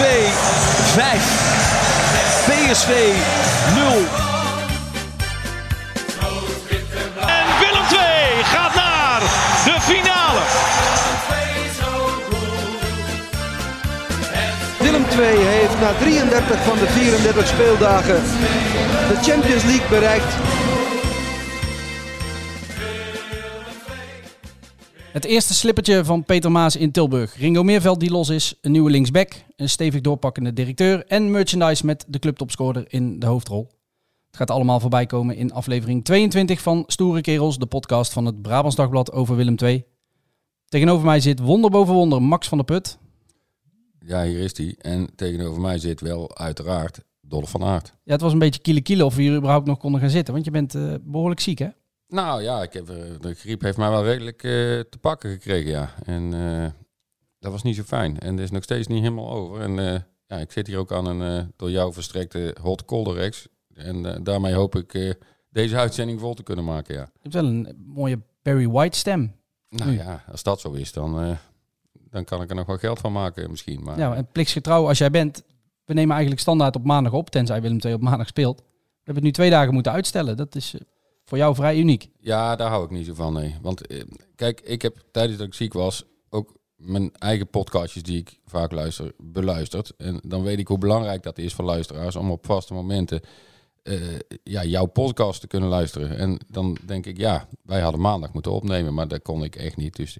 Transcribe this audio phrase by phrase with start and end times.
[0.00, 1.20] 5.
[2.46, 2.88] PSV
[3.74, 3.84] 0.
[7.26, 8.00] En Willem 2
[8.44, 9.20] gaat naar
[9.64, 10.40] de finale.
[14.78, 18.22] Willem II heeft na 33 van de 34 speeldagen
[19.08, 20.34] de Champions League bereikt.
[25.12, 27.36] Het eerste slippertje van Peter Maas in Tilburg.
[27.36, 32.04] Ringo Meerveld die los is, een nieuwe linksback, een stevig doorpakkende directeur en merchandise met
[32.08, 33.68] de clubtopscorer in de hoofdrol.
[34.26, 38.42] Het gaat allemaal voorbij komen in aflevering 22 van Stoere Kerels, de podcast van het
[38.42, 39.84] Brabants Dagblad over Willem II.
[40.68, 42.98] Tegenover mij zit wonder boven wonder Max van der Put.
[44.06, 44.74] Ja, hier is hij.
[44.78, 47.94] En tegenover mij zit wel uiteraard Dolph van Aert.
[48.04, 50.32] Ja, het was een beetje kiele kiele of we hier überhaupt nog konden gaan zitten,
[50.32, 51.68] want je bent eh, behoorlijk ziek hè?
[52.10, 55.70] Nou ja, ik heb, eh, de griep heeft mij wel redelijk eh, te pakken gekregen,
[55.70, 55.94] ja.
[56.04, 56.70] En eh,
[57.38, 58.18] dat was niet zo fijn.
[58.18, 59.60] En dat is nog steeds niet helemaal over.
[59.60, 63.48] En ja, ik zit hier ook aan een door jou verstrekte hot colderex.
[63.74, 65.16] En daarmee hoop ik
[65.50, 67.00] deze uitzending vol te kunnen maken, ja.
[67.00, 69.34] Je hebt wel een mooie Barry White stem.
[69.68, 69.96] Nou Nu.
[69.96, 71.38] ja, als dat zo is, dan,
[71.92, 73.82] dan kan ik er nog wel geld van maken misschien.
[73.82, 75.42] Maar Ja, en plichtsgetrouw als jij bent.
[75.84, 78.58] We nemen eigenlijk standaard op maandag op, tenzij Willem II op maandag speelt.
[78.58, 78.66] We
[78.96, 80.36] hebben het nu twee dagen moeten uitstellen.
[80.36, 80.74] Dat is
[81.30, 82.10] voor jou vrij uniek.
[82.20, 83.56] Ja, daar hou ik niet zo van, nee.
[83.62, 84.02] Want eh,
[84.34, 88.72] kijk, ik heb tijdens dat ik ziek was ook mijn eigen podcastjes die ik vaak
[88.72, 89.92] luister, beluisterd.
[89.96, 93.20] En dan weet ik hoe belangrijk dat is voor luisteraars om op vaste momenten
[93.82, 96.16] eh, ja, jouw podcast te kunnen luisteren.
[96.16, 99.76] En dan denk ik, ja, wij hadden maandag moeten opnemen, maar dat kon ik echt
[99.76, 99.96] niet.
[99.96, 100.18] Dus,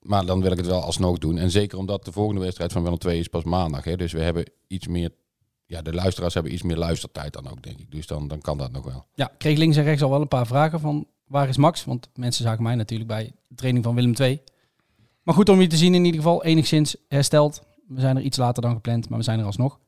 [0.00, 1.38] maar dan wil ik het wel alsnog doen.
[1.38, 3.84] En zeker omdat de volgende wedstrijd van Willem II is pas maandag.
[3.84, 5.10] Hè, dus we hebben iets meer,
[5.66, 7.90] ja, de luisteraars hebben iets meer luistertijd dan ook, denk ik.
[7.90, 9.06] Dus dan, dan kan dat nog wel.
[9.14, 11.84] Ja, ik kreeg links en rechts al wel een paar vragen van waar is Max?
[11.84, 14.40] Want mensen zagen mij natuurlijk bij de training van Willem II.
[15.22, 17.62] Maar goed om je te zien in ieder geval, enigszins hersteld.
[17.88, 19.78] We zijn er iets later dan gepland, maar we zijn er alsnog.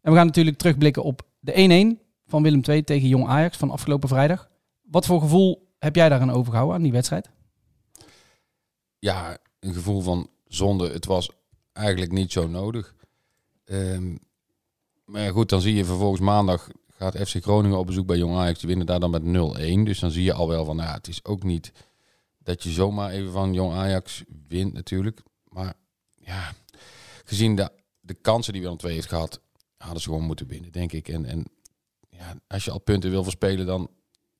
[0.00, 3.70] En we gaan natuurlijk terugblikken op de 1-1 van Willem II tegen Jong Ajax van
[3.70, 4.48] afgelopen vrijdag.
[4.82, 7.30] Wat voor gevoel heb jij daaraan overgehouden aan die wedstrijd?
[9.04, 10.90] ja, een gevoel van zonde.
[10.90, 11.30] Het was
[11.72, 12.94] eigenlijk niet zo nodig.
[13.64, 14.16] Ehm,
[15.04, 18.58] maar goed, dan zie je vervolgens maandag gaat FC Groningen op bezoek bij Jong Ajax.
[18.58, 19.82] Die winnen daar dan met 0-1.
[19.84, 21.72] Dus dan zie je al wel van, nou het is ook niet
[22.38, 25.22] dat je zomaar even van Jong Ajax wint natuurlijk.
[25.48, 25.74] Maar
[26.14, 26.52] ja,
[27.24, 27.70] gezien de,
[28.00, 29.40] de kansen die Willem II heeft gehad,
[29.76, 31.08] hadden ze gewoon moeten winnen, denk ik.
[31.08, 31.44] En, en
[32.08, 33.90] ja, als je al punten wil verspelen, dan,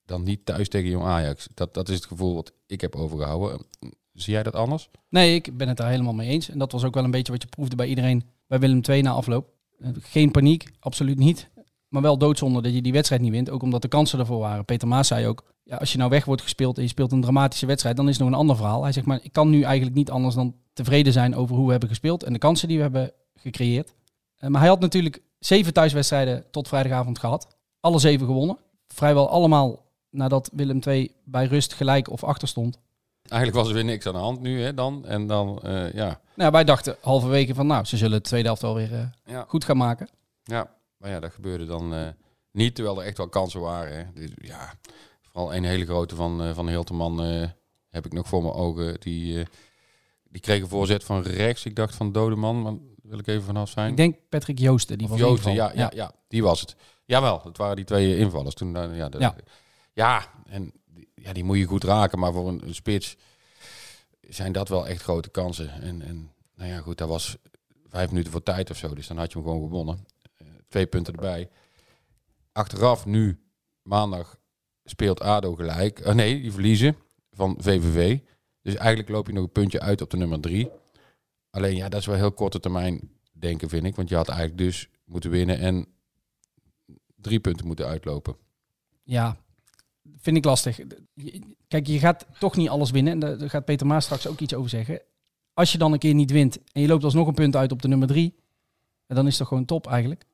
[0.05, 1.47] dan niet thuis tegen Jong Ajax.
[1.55, 3.67] Dat, dat is het gevoel wat ik heb overgehouden.
[4.13, 4.89] Zie jij dat anders?
[5.09, 6.49] Nee, ik ben het daar helemaal mee eens.
[6.49, 9.03] En dat was ook wel een beetje wat je proefde bij iedereen bij Willem II
[9.03, 9.54] na afloop.
[9.79, 11.49] Eh, Geen paniek, absoluut niet.
[11.89, 13.51] Maar wel doodzonde dat je die wedstrijd niet wint.
[13.51, 14.65] Ook omdat de kansen ervoor waren.
[14.65, 17.21] Peter Maas zei ook, ja, als je nou weg wordt gespeeld en je speelt een
[17.21, 18.83] dramatische wedstrijd, dan is het nog een ander verhaal.
[18.83, 21.71] Hij zegt, maar ik kan nu eigenlijk niet anders dan tevreden zijn over hoe we
[21.71, 23.95] hebben gespeeld en de kansen die we hebben gecreëerd.
[24.37, 27.57] Eh, Maar hij had natuurlijk zeven thuiswedstrijden tot vrijdagavond gehad.
[27.81, 28.59] Alle zeven gewonnen.
[28.89, 32.79] Vrijwel allemaal nadat Willem II bij rust gelijk of achter stond.
[33.29, 35.07] Eigenlijk was er weer niks aan de hand nu, hè, dan.
[35.07, 36.21] En dan, eh, ja.
[36.35, 39.45] Nou, wij dachten halverwege van, nou, ze zullen de tweede helft wel weer eh, Ja.
[39.49, 40.09] goed gaan maken.
[40.43, 42.09] ja, maar ja, dat gebeurde dan eh,
[42.51, 43.97] niet, terwijl er echt wel kansen waren.
[43.97, 44.05] Hè.
[44.21, 44.75] Dus, ja,
[45.23, 47.19] vooral een hele grote van, van Hilterman
[47.91, 48.97] heb ik nog voor mijn ogen.
[49.01, 49.47] Die,
[50.29, 51.65] die kreeg een voorzet van rechts.
[51.65, 53.91] Ik dacht van Dodeman, maar daar wil ik even vanaf zijn.
[53.91, 56.77] Ik denk Patrick Joosten, die Of was Joosten, ja, ja, ja, die was het.
[57.05, 58.55] Jawel, dat waren die twee invallers.
[58.55, 59.35] Toen, ja, de- Ja.
[59.93, 60.73] ja, en
[61.15, 62.19] ja, die moet je goed raken.
[62.19, 63.17] Maar voor een, spits
[64.21, 65.71] zijn dat wel echt grote kansen.
[65.71, 67.37] En, en nou ja, goed, dat was
[67.89, 68.95] vijf minuten voor tijd of zo.
[68.95, 70.07] Dus dan had je hem gewoon gewonnen.
[70.37, 71.49] Eh, twee punten erbij.
[72.53, 73.41] Achteraf, nu,
[73.83, 74.39] maandag,
[74.85, 76.07] speelt ADO gelijk.
[76.07, 76.97] Oh nee, die verliezen
[77.31, 78.19] van VVV.
[78.63, 80.71] Dus eigenlijk loop je nog een puntje uit op de nummer drie.
[81.51, 83.97] Alleen ja, dat is wel heel korte termijn denken, vind ik.
[83.97, 85.87] Want je had eigenlijk dus moeten winnen en
[87.17, 88.37] drie punten moeten uitlopen.
[89.03, 89.37] Ja,
[90.17, 90.81] vind ik lastig.
[91.69, 93.13] Kijk, je gaat toch niet alles winnen.
[93.13, 95.01] En daar gaat Peter Maas straks ook iets over zeggen.
[95.55, 97.83] Als je dan een keer niet wint en je loopt alsnog een punt uit op
[97.83, 98.35] de nummer drie,
[99.07, 100.25] dan is toch gewoon top eigenlijk.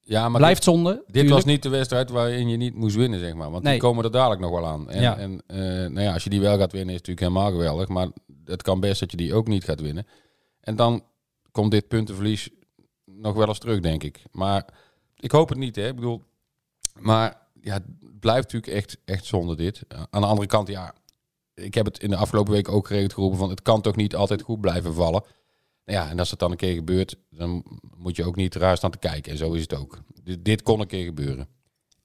[0.00, 0.90] Ja, maar Blijft zonde.
[0.92, 1.34] dit, dit tuurlijk.
[1.34, 3.50] was niet de wedstrijd waarin je niet moest winnen, zeg maar.
[3.50, 3.72] Want Nee.
[3.72, 4.90] die komen er dadelijk nog wel aan.
[4.90, 5.16] En, Ja.
[5.18, 7.88] en eh, nou ja, als je die wel gaat winnen, is het natuurlijk helemaal geweldig.
[7.88, 8.08] Maar
[8.44, 10.06] het kan best dat je die ook niet gaat winnen.
[10.60, 11.04] En dan
[11.50, 12.48] komt dit puntenverlies
[13.04, 14.22] nog wel eens terug, denk ik.
[14.32, 14.64] Maar
[15.16, 15.88] ik hoop het niet, hè.
[15.88, 16.22] Ik bedoel,
[17.00, 19.82] maar ja, het blijft natuurlijk echt, echt zonde dit.
[20.10, 20.94] Aan de andere kant, ja,
[21.54, 24.14] ik heb het in de afgelopen week ook geregeld geroepen van het kan toch niet
[24.14, 25.22] altijd goed blijven vallen.
[25.84, 27.64] Nou ja, en als het dan een keer gebeurt, dan
[27.96, 29.32] moet je ook niet raar staan te kijken.
[29.32, 29.98] En zo is het ook.
[30.22, 31.48] Dit, dit kon een keer gebeuren.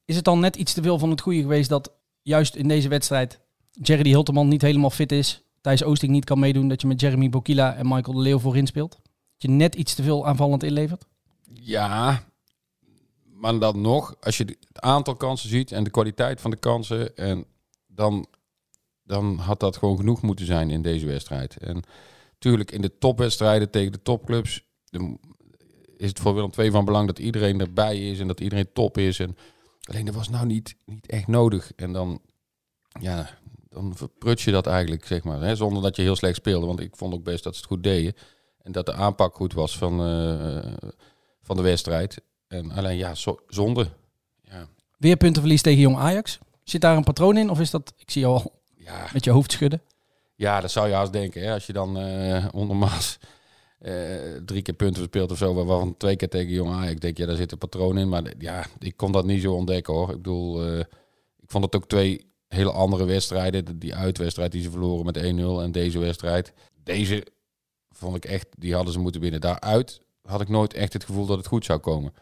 [0.06, 1.92] Is het dan net iets te veel van het goede geweest dat
[2.22, 3.40] juist in deze wedstrijd
[3.72, 7.30] Jerry Hilterman niet helemaal fit is, Thijs Oosting niet kan meedoen, dat je met Jeremy
[7.30, 8.92] Bokila en Michael de Leeuw voorin speelt?
[8.92, 9.02] Dat
[9.38, 11.06] je net iets te veel aanvallend inlevert?
[11.54, 12.24] Ja,
[13.45, 17.15] maar dan nog, als je het aantal kansen ziet en de kwaliteit van de kansen,
[17.15, 17.45] en
[17.88, 18.27] dan,
[19.03, 21.57] dan had dat gewoon genoeg moeten zijn in deze wedstrijd.
[21.57, 21.83] En
[22.33, 24.63] natuurlijk in de topwedstrijden tegen de topclubs
[25.97, 28.97] is het voor Willem II van belang dat iedereen erbij is en dat iedereen top
[28.97, 29.19] is.
[29.19, 29.38] En
[29.83, 31.71] alleen dat was nou niet, niet echt nodig.
[31.75, 32.21] En dan,
[33.00, 33.30] ja,
[33.69, 35.42] dan verprut je dat eigenlijk, zeg maar.
[35.42, 36.65] Hè, zonder dat je heel slecht speelde.
[36.65, 38.13] Want ik vond ook best dat ze het goed deden.
[38.62, 40.92] En dat de aanpak goed was van, eh,
[41.42, 42.21] van de wedstrijd.
[42.57, 43.88] En alleen ja, zo, zonde.
[44.42, 44.68] Ja.
[44.98, 46.40] Weer puntenverlies tegen Jong Ajax.
[46.63, 47.50] Zit daar een patroon in?
[47.50, 49.81] Of is dat, ik zie jou al Ja, met je hoofd schudden.
[50.36, 51.42] ja, dat zou je haast denken.
[51.42, 51.54] Hè?
[51.54, 53.94] Als je dan eh,
[54.46, 57.36] drie keer punten speelt of zo, waarvan twee keer tegen Jong Ajax, denk je, daar
[57.36, 58.10] zit een patroon in.
[58.10, 60.10] Maar ja, ik kon dat niet zo ontdekken hoor.
[60.10, 60.80] Ik bedoel, eh,
[61.40, 63.80] ik vond het ook twee hele andere wedstrijden.
[63.80, 66.54] Die uitwedstrijd die ze verloren met 1-0 en deze wedstrijd.
[66.84, 67.28] Deze
[67.92, 69.42] vond ik echt, die hadden ze moeten winnen.
[69.42, 72.13] Daaruit had ik nooit echt het gevoel dat het goed zou komen.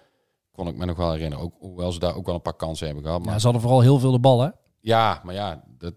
[0.53, 1.43] Kon ik me nog wel herinneren.
[1.43, 3.19] Ook, hoewel ze daar ook wel een paar kansen hebben gehad.
[3.23, 4.49] Maar Ja, ze hadden vooral heel veel de bal, hè?
[4.79, 5.93] ja, maar ja, dat,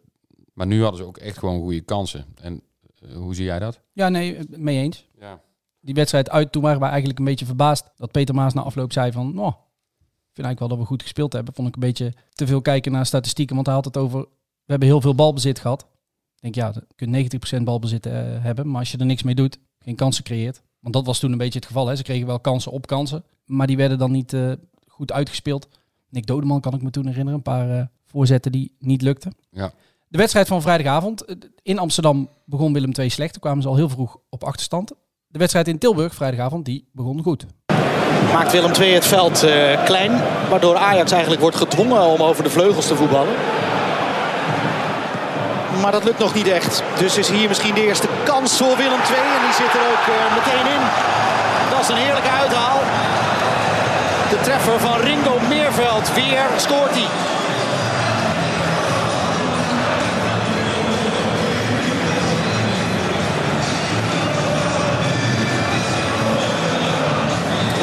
[0.53, 2.27] maar nu hadden ze ook echt gewoon goede kansen.
[2.41, 2.63] En
[2.99, 3.81] eh, hoe zie jij dat?
[3.93, 5.07] Ja, nee, eh, mee eens.
[5.21, 5.41] Ja.
[5.81, 8.93] Die wedstrijd uit, toen waren we eigenlijk een beetje verbaasd dat Peter Maas na afloop
[8.93, 11.55] zei van, oh, ik vind eigenlijk wel dat we goed gespeeld hebben.
[11.55, 14.27] Vond ik een beetje te veel kijken naar statistieken, want hij had het over, we
[14.67, 15.87] hebben heel veel balbezit gehad.
[16.41, 19.35] Ik denk, ja, je kunt 90% balbezit eh, hebben, maar als je er niks mee
[19.35, 20.63] doet, geen kansen creëert.
[20.81, 21.97] Want dat was toen een beetje het geval, hè.
[21.97, 24.53] Ze kregen wel kansen op kansen, maar die werden dan niet eh,
[24.89, 25.69] goed uitgespeeld.
[26.09, 29.37] Nick Dodeman kan ik me toen herinneren, een paar eh, voorzetten die niet lukten.
[29.51, 29.71] Ja.
[30.09, 31.25] De wedstrijd van vrijdagavond.
[31.25, 33.33] eh, In Amsterdam begon Willem II slecht.
[33.33, 34.93] Toen kwamen ze al heel vroeg op achterstand.
[35.29, 37.47] De wedstrijd in Tilburg vrijdagavond, die begon goed.
[38.33, 40.11] Maakt Willem II het veld eh, klein,
[40.51, 43.35] waardoor Ajax eigenlijk wordt gedwongen om over de vleugels te voetballen.
[45.83, 46.83] Maar dat lukt nog niet echt.
[46.99, 49.25] Dus is hier misschien de eerste kans voor Willem II.
[49.37, 50.83] En die zit er ook eh, meteen in.
[51.71, 52.79] Dat is een heerlijke uithaal.
[54.31, 56.15] De treffer van Ringo Meerveld.
[56.15, 57.07] Weer scoort hij.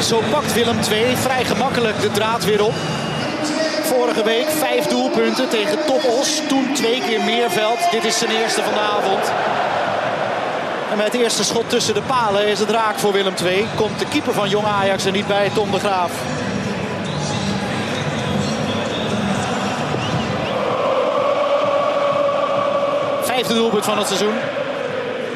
[0.02, 2.74] Zo pakt Willem II vrij gemakkelijk de draad weer op.
[3.82, 6.42] Vorige week vijf doelpunten tegen Topos.
[6.48, 7.78] Toen twee keer Meerveld.
[7.90, 9.32] Dit is zijn eerste van de avond.
[10.90, 13.66] En met het eerste schot tussen de palen is het raak voor Willem II.
[13.76, 16.33] Komt de keeper van Jong Ajax er niet bij, Tom de Graaf.
[23.44, 24.34] Vijfde doelpunt van het seizoen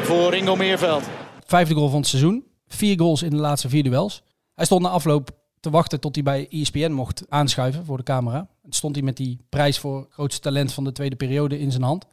[0.02, 1.02] voor Ringo Meerveld.
[1.44, 2.44] Vijfde goal van het seizoen.
[2.66, 4.22] Vier goals in de laatste vier duels.
[4.54, 8.48] Hij stond na afloop te wachten tot hij bij ESPN mocht aanschuiven voor de camera.
[8.62, 11.82] En stond hij met die prijs voor grootste talent van de tweede periode in zijn
[11.82, 12.06] hand.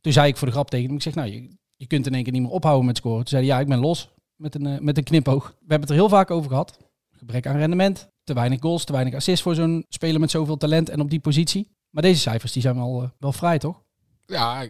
[0.00, 2.14] Toen zei ik voor de grap tegen hem, ik zeg nou, je, je kunt in
[2.14, 3.18] één keer niet meer ophouden met scoren.
[3.18, 5.46] Toen zei hij, ja, ik ben los met een, eh, met een knipoog.
[5.46, 6.78] We hebben het er heel vaak over gehad.
[7.10, 10.88] Gebrek aan rendement, te weinig goals, te weinig assists voor zo'n speler met zoveel talent
[10.88, 11.70] en op die positie.
[11.90, 13.82] Maar deze cijfers die zijn wel, eh, wel vrij, toch?
[14.26, 14.66] Ja,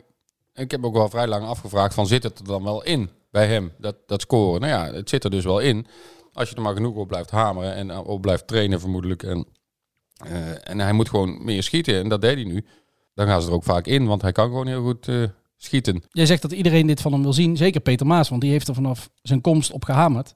[0.59, 3.47] ik- heb ook wel vrij lang afgevraagd van zit het er dan wel in bij
[3.47, 4.61] hem, dat, dat scoren?
[4.61, 5.87] Nou ja, het zit er dus wel in.
[6.33, 9.23] Als je er maar genoeg op blijft hameren en eh, op blijft trainen vermoedelijk.
[9.23, 9.47] En,
[10.17, 12.65] eh, en hij moet gewoon meer schieten en dat deed hij nu.
[13.15, 15.23] Dan gaan ze er ook vaak in, want hij kan gewoon heel goed eh,
[15.57, 16.03] schieten.
[16.11, 17.57] Jij zegt dat iedereen dit van hem wil zien.
[17.57, 20.35] Zeker Peter Maas, want die heeft er vanaf zijn komst op gehamerd.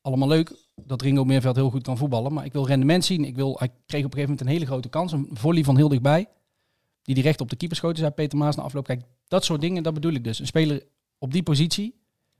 [0.00, 2.32] Allemaal leuk dat Ringo Meerveld heel goed kan voetballen.
[2.32, 3.24] Maar ik wil rendement zien.
[3.24, 5.12] Ik wil, hij kreeg op een gegeven moment een hele grote kans.
[5.12, 6.26] Een volley van heel dichtbij.
[7.06, 8.84] Die direct op de keeper schoten, zei Peter Maas na afloop.
[8.86, 10.38] Kijk, dat soort dingen, dat bedoel ik dus.
[10.38, 10.82] Een speler
[11.18, 11.94] op die positie,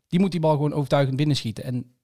[0.08, 1.64] die moet die bal gewoon overtuigend binnenschieten.
[1.64, 1.94] En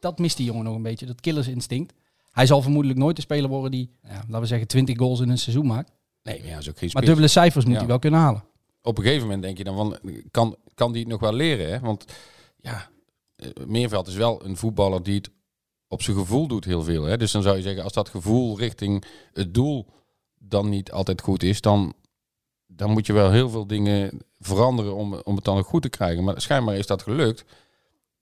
[0.00, 1.92] dat mist die jongen nog een beetje, dat killersinstinct.
[2.30, 5.28] Hij zal vermoedelijk nooit de speler worden die, ja, laten we zeggen, 20 goals in
[5.28, 5.92] een seizoen maakt.
[6.22, 7.78] Nee, maar ja, is ook geen Maar dubbele cijfers moet Ja.
[7.78, 8.44] hij wel kunnen halen.
[8.82, 9.98] Op een gegeven moment denk je dan van,
[10.30, 11.68] kan, kan die het nog wel leren?
[11.72, 11.80] Hè?
[11.80, 12.04] Want
[12.56, 12.88] ja,
[13.36, 15.30] eh, Meerveld is wel een voetballer die het
[15.88, 17.04] op zijn gevoel doet heel veel.
[17.04, 17.16] Hè?
[17.16, 19.86] Dus dan zou je zeggen, als dat gevoel richting het doel
[20.48, 21.92] dan niet altijd goed is, dan,
[22.66, 25.88] dan moet je wel heel veel dingen veranderen om, om het dan ook goed te
[25.88, 26.24] krijgen.
[26.24, 27.44] Maar schijnbaar is dat gelukt.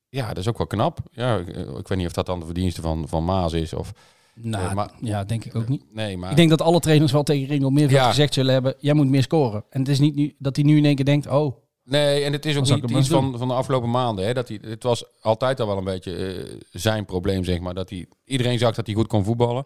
[0.09, 0.99] Ja, dat is ook wel knap.
[1.11, 3.73] Ja, ik, ik weet niet of dat dan de verdienste van, van Maas is.
[3.73, 3.93] Of,
[4.35, 5.85] Nou, Eh, maar- ja, denk ik ook niet.
[5.95, 8.09] nee, maar Ik denk dat alle trainers wel tegen Ringo Meerveld Ja.
[8.09, 9.65] gezegd zullen hebben, jij moet meer scoren.
[9.71, 12.33] En het is niet nu, dat hij nu in één keer denkt, oh, Nee, en
[12.33, 14.25] het is ook niet iets van, van de afgelopen maanden.
[14.27, 17.75] Hè, dat hij, het was altijd al wel een beetje eh, zijn probleem, zeg maar.
[17.75, 19.65] Dat hij, iedereen zag dat hij goed kon voetballen.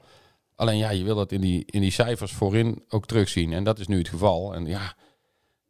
[0.57, 3.53] Alleen ja, je wil dat in die, in die cijfers voorin ook terugzien.
[3.53, 4.55] En dat is nu het geval.
[4.55, 4.95] En ja,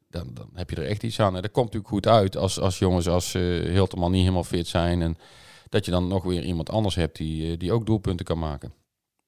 [0.08, 1.36] dan, dan heb je er echt iets aan.
[1.36, 4.66] En dat komt natuurlijk goed uit als, als jongens als uh, Hilterman niet helemaal fit
[4.66, 5.02] zijn.
[5.02, 5.16] En
[5.68, 8.72] dat je dan nog weer iemand anders hebt die, eh, die ook doelpunten kan maken.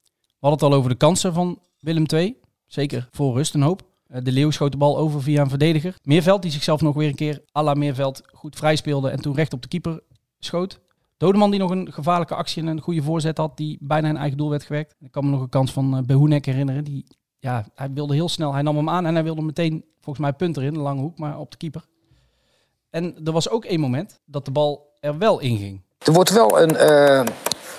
[0.07, 2.37] We hadden het al over de kansen van Willem II.
[2.67, 3.83] Zeker voor rust een hoop.
[4.07, 5.95] Eh, De Leeuw schoot de bal over via een verdediger.
[6.03, 9.35] Meerveld die zichzelf nog weer een keer à la Meerveld goed vrij speelde en toen
[9.35, 10.01] recht op de keeper
[10.39, 10.81] schoot.
[11.19, 14.37] Dodeman die nog een gevaarlijke actie en een goede voorzet had die bijna een eigen
[14.37, 14.95] doel werd gewerkt.
[15.01, 16.85] Ik kan me nog een kans van uh, Behoenek herinneren.
[16.85, 17.07] Die,
[17.39, 20.33] ja, hij wilde heel snel, hij nam hem aan en hij wilde meteen volgens mij
[20.33, 21.85] punt erin, een lange hoek, maar op de keeper.
[22.91, 25.83] En er was ook één moment dat de bal er wel in ging.
[25.99, 27.25] Er wordt wel een, uh,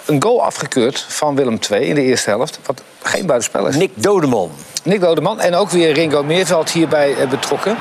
[0.05, 2.59] een goal afgekeurd van Willem II in de eerste helft.
[2.65, 3.75] Wat geen buitenspel is.
[3.75, 4.49] Nick Dodeman.
[4.83, 5.39] Nick Dodeman.
[5.39, 7.77] En ook weer Ringo Meerveld hierbij uh, betrokken.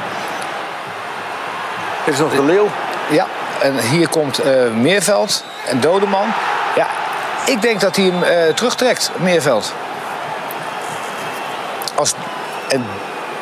[2.04, 2.66] Dit is nog de Leeuw.
[3.10, 3.26] Ja,
[3.62, 6.26] en hier komt uh, Meerveld en Dodeman.
[6.76, 6.86] Ja,
[7.46, 9.72] ik denk dat hij hem terugtrekt, Meerveld.
[11.94, 12.14] Als,
[12.68, 12.86] en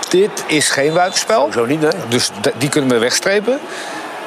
[0.09, 1.49] dit is geen buitenspel.
[1.53, 1.89] Zo niet, hè?
[2.09, 3.61] Dus die kunnen we wegstrepen.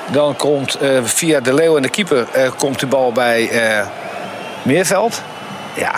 [0.07, 3.85] Dan komt uh, via de Leeuw en de keeper uh, komt de bal bij uh,
[4.61, 5.21] Meerveld.
[5.73, 5.91] Ja.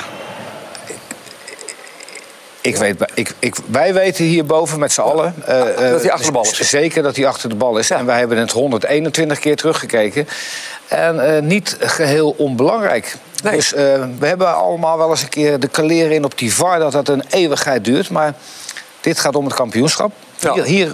[2.62, 5.34] Ik, weet, ik, ik, wij weten hierboven met z'n allen.
[5.46, 6.70] dat hij achter de bal is.
[6.70, 7.88] Zeker dat hij achter de bal is.
[7.88, 7.98] Ja.
[7.98, 10.28] En wij hebben het 121 keer teruggekeken.
[10.88, 13.16] En niet geheel onbelangrijk.
[13.44, 13.56] Nee.
[13.56, 16.92] Dus we hebben allemaal wel eens een keer de kaleren in op die VAR dat
[16.92, 18.10] dat een eeuwigheid duurt.
[18.10, 18.34] Maar
[19.02, 20.12] dit gaat om het kampioenschap.
[20.40, 20.54] Ja.
[20.54, 20.94] Hier, hier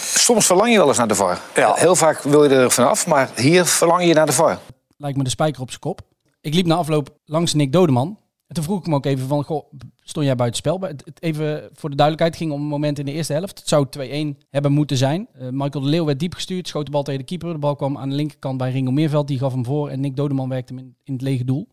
[0.00, 1.38] soms verlang je wel eens naar de VAR.
[1.54, 1.74] Ja.
[1.74, 4.58] Heel vaak wil je er vanaf, maar hier verlang je naar de VAR.
[4.96, 6.00] Lijkt me de spijker op zijn kop.
[6.40, 8.18] Ik liep na afloop langs Nick Dodeman.
[8.46, 9.72] En toen vroeg ik hem ook even van, goh,
[10.08, 10.80] stond jij buiten spel?
[11.18, 13.58] Even voor de duidelijkheid, ging om een moment in de eerste helft.
[13.58, 13.86] Het zou
[14.34, 15.28] 2-1 hebben moeten zijn.
[15.40, 17.52] Uh, Michael de Leeuw werd diep gestuurd, schoot de bal tegen de keeper.
[17.52, 19.88] De bal kwam aan de linkerkant bij Ringo Meerveld, die gaf hem voor.
[19.88, 21.68] En Nick Dodeman werkte hem in, het lege doel.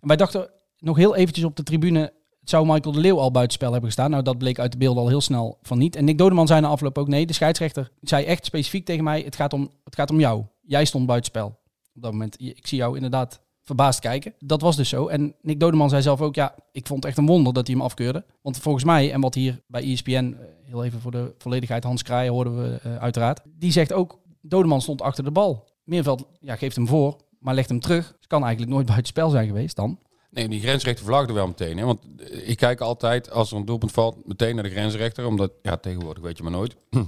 [0.00, 3.70] En wij dachten nog heel eventjes op de tribune, zou Michael de Leeuw al buitenspel
[3.70, 4.10] hebben gestaan.
[4.10, 5.96] Nou, dat bleek uit de beelden al heel snel van niet.
[5.96, 7.26] En Nick Dodeman zei na afloop ook nee.
[7.26, 10.44] De scheidsrechter zei echt specifiek tegen mij, het gaat om, het gaat om jou.
[10.62, 11.46] Jij stond buitenspel
[11.94, 12.40] op dat moment.
[12.40, 14.34] Ik zie jou inderdaad verbaasd kijken.
[14.38, 15.06] Dat was dus zo.
[15.06, 17.76] En Nick Dodeman zei zelf ook, ja, ik vond het echt een wonder dat hij
[17.76, 18.24] hem afkeurde.
[18.42, 22.32] Want volgens mij, en wat hier bij ESPN, heel even voor de volledigheid, Hans Kraaien
[22.32, 23.40] hoorden we uh, uiteraard.
[23.44, 25.64] Die zegt ook, Dodeman stond achter de bal.
[25.84, 28.14] Meerveld ja, geeft hem voor, maar legt hem terug.
[28.16, 29.98] Dus kan eigenlijk nooit buitenspel zijn geweest dan.
[30.30, 31.78] Nee, die grensrechter vlagde wel meteen.
[31.78, 31.84] Hè?
[31.84, 35.26] Want ik kijk altijd, als er een doelpunt valt, meteen naar de grensrechter.
[35.26, 36.76] Omdat, ja, tegenwoordig weet je maar nooit.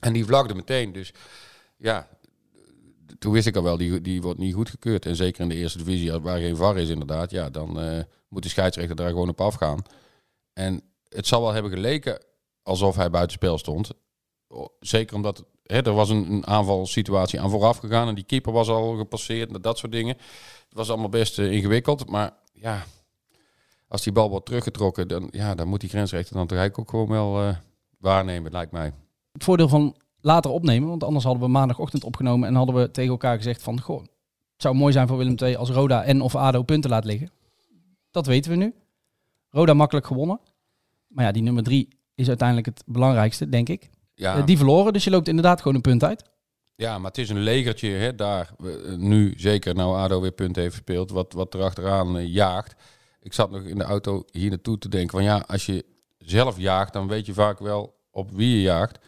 [0.00, 0.92] en die vlagde meteen.
[0.92, 1.12] Dus
[1.76, 2.08] ja,
[3.18, 5.06] toen wist ik al wel, die, die wordt niet goedgekeurd.
[5.06, 8.42] En zeker in de eerste divisie, waar geen VAR is inderdaad, ja, dan uh, moet
[8.42, 9.82] de scheidsrechter daar gewoon op afgaan.
[10.52, 12.24] En het zal wel hebben geleken
[12.62, 13.90] alsof hij buitenspel stond.
[14.80, 18.96] Zeker omdat hè, er was een, aanvalsituatie aan vooraf gegaan en die keeper was al
[18.96, 20.16] gepasseerd en dat soort dingen.
[20.68, 22.84] Het was allemaal best uh, ingewikkeld, maar ja,
[23.88, 27.00] als die bal wordt teruggetrokken, dan, ja, dan moet die grensrechter dan toch eigenlijk ook
[27.00, 27.56] gewoon wel uh,
[27.98, 28.92] waarnemen, lijkt mij.
[29.32, 33.10] Het voordeel van later opnemen, want anders hadden we maandagochtend opgenomen en hadden we tegen
[33.10, 36.34] elkaar gezegd van, goh, het zou mooi zijn voor Willem II als Roda en of
[36.34, 37.30] ADO punten laat liggen.
[38.10, 38.74] Dat weten we nu.
[39.48, 40.40] Roda makkelijk gewonnen.
[41.06, 43.90] Maar ja, die nummer drie is uiteindelijk het belangrijkste, denk ik.
[44.14, 44.36] Ja.
[44.36, 46.24] Uh, die verloren, dus je loopt inderdaad gewoon een punt uit.
[46.76, 48.50] Ja, maar het is een legertje hè, daar.
[48.96, 52.74] Nu zeker, nou ADO weer punten heeft gespeeld, wat, wat erachteraan uh, jaagt.
[53.20, 55.84] Ik zat nog in de auto hier naartoe te denken van ja, als je
[56.18, 58.98] zelf jaagt, dan weet je vaak wel op wie je jaagt.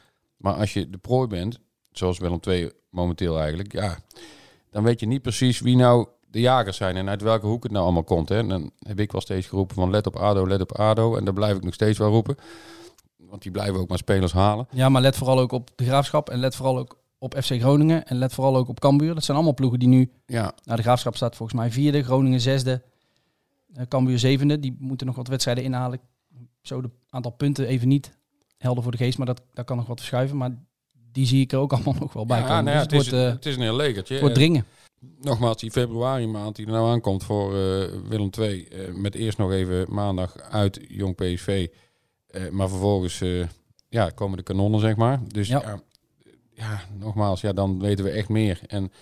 [0.47, 1.59] Maar als je de prooi bent,
[1.91, 3.99] zoals Willem II momenteel eigenlijk, ja,
[4.71, 7.73] dan weet je niet precies wie nou de jagers zijn en uit welke hoek het
[7.73, 8.29] nou allemaal komt.
[8.29, 8.37] Hè.
[8.37, 11.17] En dan heb ik wel steeds geroepen van let op ADO, let op ADO.
[11.17, 12.37] En daar blijf ik nog steeds wel roepen.
[13.17, 14.69] Want die blijven ook maar spelers halen.
[14.71, 18.07] Ja, maar let vooral ook op de graafschap en let vooral ook op FC Groningen
[18.07, 19.15] en let vooral ook op Cambuur.
[19.15, 20.11] Dat zijn allemaal ploegen die nu...
[20.27, 20.55] Ja.
[20.65, 22.83] Nou, de Graafschap staat volgens mij vierde, Groningen zesde,
[23.77, 24.61] uh, Cambuur zevende.
[24.61, 26.01] Die moeten nog wat wedstrijden inhalen.
[26.63, 28.17] Zo de aantal punten even niet
[28.67, 30.37] helder voor de geest, maar dat, dat kan nog wat verschuiven.
[30.37, 30.51] Maar
[31.13, 32.65] die zie ik er ook allemaal nog wel bij komen.
[32.65, 34.15] Nou ja, dus het, wordt, is, uh, het is een heel legertje.
[34.15, 34.65] Het wordt dringen.
[35.21, 38.69] Nogmaals, die februari maand die er nou aankomt voor uh, Willem II.
[38.95, 41.69] met eerst nog even maandag uit Jong PSV.
[42.51, 43.23] maar vervolgens
[43.89, 45.21] ja, komen de kanonnen, zeg maar.
[45.29, 45.63] Dus ja.
[45.63, 45.81] ja
[46.57, 48.61] ja, nogmaals, ja, dan weten we echt meer.
[48.67, 48.93] En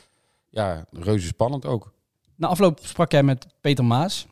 [0.51, 1.93] ja, reuze spannend ook.
[2.37, 4.27] Na afloop sprak jij met Peter Maas.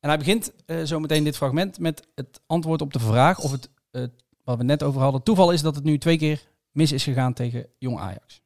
[0.00, 3.50] En hij begint uh, zo meteen dit fragment met het antwoord op de vraag of
[3.50, 3.70] het,
[4.50, 7.32] wat we net over hadden, toeval is dat het nu twee keer mis is gegaan
[7.32, 8.42] tegen Jong Ajax.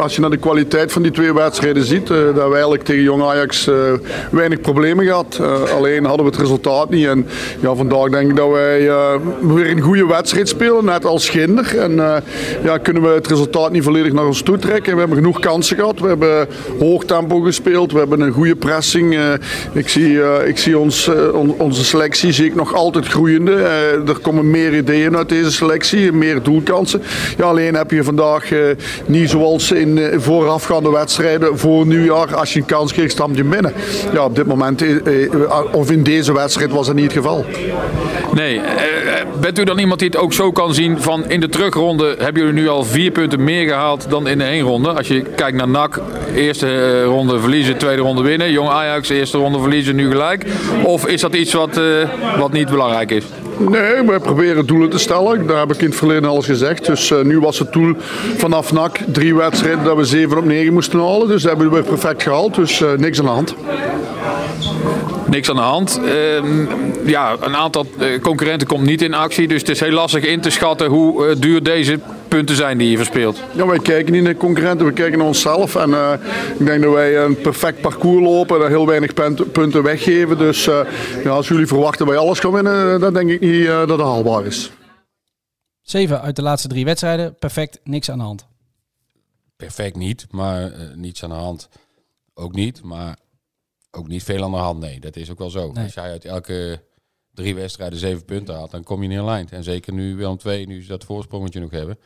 [0.00, 3.02] Als je naar de kwaliteit van die twee wedstrijden ziet, uh, dat we eigenlijk tegen
[3.02, 3.92] Jong Ajax uh,
[4.30, 5.38] weinig problemen gehad.
[5.40, 7.06] Uh, alleen hadden we het resultaat niet.
[7.06, 7.26] En
[7.60, 8.80] ja, vandaag denk ik dat wij
[9.40, 11.78] weer een goede wedstrijd spelen, net als Ginder.
[11.78, 12.22] En
[12.64, 14.92] ja, kunnen we het resultaat niet volledig naar ons toe trekken.
[14.92, 16.00] We hebben genoeg kansen gehad.
[16.00, 17.92] We hebben hoog tempo gespeeld.
[17.92, 19.18] We hebben een goede pressing.
[19.72, 23.54] ik zie, ik zie ons, on, onze selectie zie ik nog altijd groeiende.
[24.06, 27.02] er komen meer ideeën uit deze selectie, meer doelkansen.
[27.36, 28.50] Ja, alleen heb je vandaag
[29.06, 33.44] niet zoals in uh, voorafgaande wedstrijden voor nieuwjaar, als je een kans kreeg, stam je
[33.44, 33.72] binnen.
[34.12, 35.30] Ja, op dit moment, uh,
[35.72, 37.44] of in deze wedstrijd, was dat niet het geval.
[38.34, 38.60] Nee,
[39.40, 42.42] bent u dan iemand die het ook zo kan zien van in de terugronde hebben
[42.42, 44.92] jullie nu al vier punten meer gehaald dan in de één ronde?
[44.92, 46.00] Als je kijkt naar NAC,
[46.34, 48.52] eerste ronde verliezen, tweede ronde winnen.
[48.52, 50.46] Jong Ajax, eerste ronde verliezen, nu gelijk.
[50.84, 51.80] Of is dat iets wat,
[52.38, 53.24] wat niet belangrijk is?
[53.58, 55.46] Nee, we proberen doelen te stellen.
[55.46, 56.86] Daar heb ik in het verleden al gezegd.
[56.86, 57.94] Dus uh, nu was het doel
[58.36, 61.28] vanaf NAC drie wedstrijden dat we 7 op 9 moesten halen.
[61.28, 62.54] Dus dat hebben we perfect gehaald.
[62.54, 63.54] Dus uh, niks aan de hand.
[65.26, 66.00] Niks aan de hand.
[66.04, 66.10] Uh,
[67.04, 69.48] ja, een aantal eh, concurrenten komt niet in actie.
[69.48, 71.98] Dus het is heel lastig in te schatten hoe duur deze
[72.34, 73.42] punten zijn die je verspeelt.
[73.54, 75.76] Ja, wij kijken niet naar concurrenten, we kijken naar onszelf.
[75.76, 76.12] En uh,
[76.58, 79.14] ik denk dat wij een perfect parcours lopen, dat heel weinig
[79.52, 80.38] punten weggeven.
[80.38, 80.64] Dus
[81.24, 84.00] ja, als jullie verwachten dat wij alles gaan winnen, dan denk ik niet dat het
[84.00, 84.70] haalbaar is.
[85.80, 88.46] Zeven uit de laatste drie wedstrijden, perfect, niks aan de hand.
[89.56, 91.68] Perfect niet, maar niets aan de hand
[92.34, 92.82] ook niet.
[92.82, 93.16] Maar
[93.90, 94.80] ook niet veel aan de hand.
[94.80, 95.72] Nee, dat is ook wel zo.
[95.74, 96.82] Als jij uit elke
[97.34, 99.48] drie wedstrijden zeven punten haalt, dan kom je niet in lijn.
[99.50, 101.98] En zeker nu wel twee, nu ze dat voorsprongetje nog hebben.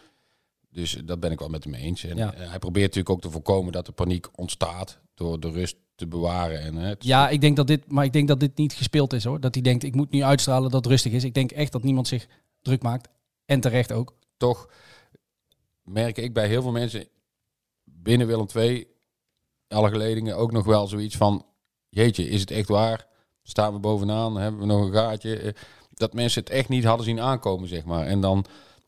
[0.77, 2.05] Dus dat ben ik wel met hem eens.
[2.05, 2.33] En ja.
[2.35, 6.61] hij probeert natuurlijk ook te voorkomen dat de paniek ontstaat door de rust te bewaren.
[6.61, 9.25] En, hè, ja, ik denk dat dit, maar ik denk dat dit niet gespeeld is
[9.25, 9.41] hoor.
[9.41, 11.25] Dat hij denkt, ik moet nu uitstralen dat het rustig is.
[11.25, 12.27] Ik denk echt dat niemand zich
[12.63, 13.09] druk maakt.
[13.45, 14.15] En terecht ook.
[14.37, 14.69] Toch
[15.83, 17.09] merk ik bij heel veel mensen
[17.85, 18.87] binnen Willem II,
[19.69, 21.47] alle geledingen, ook nog wel zoiets van
[21.89, 23.07] jeetje, is het echt waar?
[23.43, 24.37] Staan we bovenaan?
[24.37, 25.39] Hebben we nog een gaatje?
[25.39, 25.53] Eh,
[25.91, 28.07] dat mensen het echt niet hadden zien aankomen, zeg maar.
[28.07, 28.47] En dan,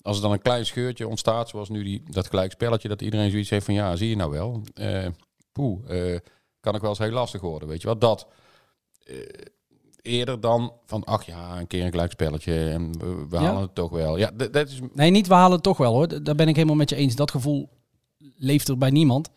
[0.08, 3.30] als er dan een klein scheurtje ontstaat, zoals nu die, dat gelijk spelletje, dat iedereen
[3.30, 4.62] zoiets heeft van, ja, zie je nou wel?
[4.74, 5.06] Uh,
[5.52, 6.18] poeh, uh,
[6.60, 8.00] kan ik wel eens heel lastig worden, weet je wat?
[8.00, 8.26] Dat
[10.02, 13.90] eerder dan van, ach ja, een keer een gelijk spelletje en we, halen het toch
[13.90, 14.16] wel.
[14.16, 14.78] Ja, dat is...
[14.94, 16.22] Nee, niet we halen het toch wel hoor.
[16.22, 17.14] Daar ben ik helemaal met je eens.
[17.14, 17.68] Dat gevoel
[18.36, 19.30] leeft er bij niemand.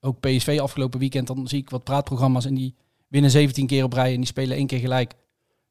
[0.00, 2.74] Ook PSV afgelopen weekend, dan zie ik wat praatprogramma's en die
[3.08, 5.14] winnen 17 keer op rij en die spelen één keer gelijk.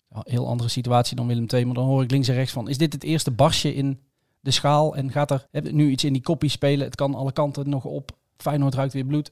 [0.10, 2.78] Heel andere situatie dan Willem II, maar dan hoor ik links en rechts van, is
[2.78, 4.00] dit het eerste barsje in
[4.44, 6.86] de schaal en gaat er nu iets in die koppie spelen?
[6.86, 8.12] Het kan alle kanten nog op.
[8.38, 9.32] Feyenoord ruikt weer bloed.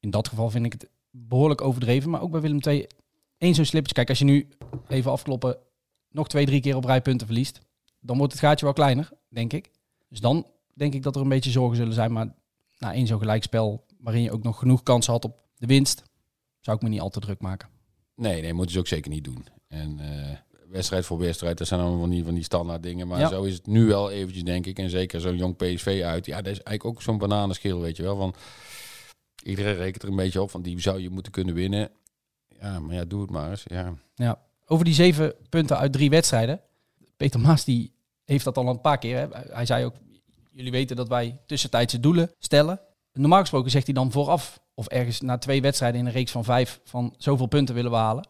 [0.00, 2.86] In dat geval vind ik het behoorlijk overdreven, maar ook bij Willem II
[3.38, 3.94] één zo'n slipje.
[3.94, 4.48] Kijk, als je nu
[4.88, 5.56] even afkloppen,
[6.10, 7.60] nog twee, drie keer op rij punten verliest,
[8.00, 9.70] dan wordt het gaatje wel kleiner, denk ik.
[10.08, 12.34] Dus dan denk ik dat er een beetje zorgen zullen zijn, maar
[12.78, 16.02] na één zo'n gelijkspel waarin je ook nog genoeg kans had op de winst,
[16.60, 17.68] zou ik me niet al te druk maken.
[18.14, 19.46] Nee, nee, moeten ze ook zeker niet doen.
[19.68, 23.08] En uh, wedstrijd voor wedstrijd, dat zijn allemaal van die, van die standaard dingen.
[23.08, 24.78] Maar zo is het nu wel eventjes, denk ik.
[24.78, 26.26] En zeker zo'n jong PSV uit.
[26.26, 28.16] Ja, dat is eigenlijk ook zo'n bananenschil, weet je wel.
[28.16, 28.34] Van,
[29.42, 31.90] iedereen rekent er een beetje op van die zou je moeten kunnen winnen.
[32.60, 33.62] Ja, maar ja, doe het maar eens.
[33.66, 33.94] Ja.
[34.14, 34.40] ja.
[34.66, 36.60] Over die zeven punten uit drie wedstrijden.
[37.16, 37.92] Peter Maas die
[38.24, 39.18] heeft dat al een paar keer.
[39.18, 39.26] Hè.
[39.54, 39.94] Hij zei ook,
[40.50, 42.80] jullie weten dat wij tussentijdse doelen stellen.
[43.12, 46.44] Normaal gesproken zegt hij dan vooraf of ergens na twee wedstrijden in een reeks van
[46.44, 48.28] vijf van zoveel punten willen we halen.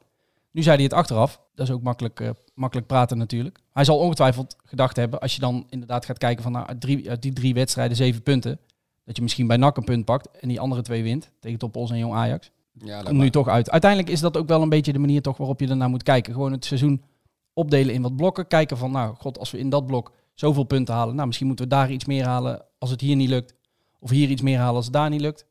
[0.52, 1.40] Nu zei hij het achteraf.
[1.54, 3.58] Dat is ook makkelijk, uh, makkelijk praten natuurlijk.
[3.72, 7.32] Hij zal ongetwijfeld gedacht hebben, als je dan inderdaad gaat kijken van nou, drie, die
[7.32, 8.60] drie wedstrijden zeven punten,
[9.04, 11.90] dat je misschien bij NAC een punt pakt en die andere twee wint tegen Topos
[11.90, 12.50] en Jong Ajax.
[12.72, 13.70] Ja, Komt nu toch uit.
[13.70, 16.32] Uiteindelijk is dat ook wel een beetje de manier toch waarop je ernaar moet kijken.
[16.32, 17.02] Gewoon het seizoen
[17.52, 18.46] opdelen in wat blokken.
[18.46, 21.64] Kijken van, nou god, als we in dat blok zoveel punten halen, nou misschien moeten
[21.64, 23.54] we daar iets meer halen als het hier niet lukt.
[23.98, 25.46] Of hier iets meer halen als het daar niet lukt.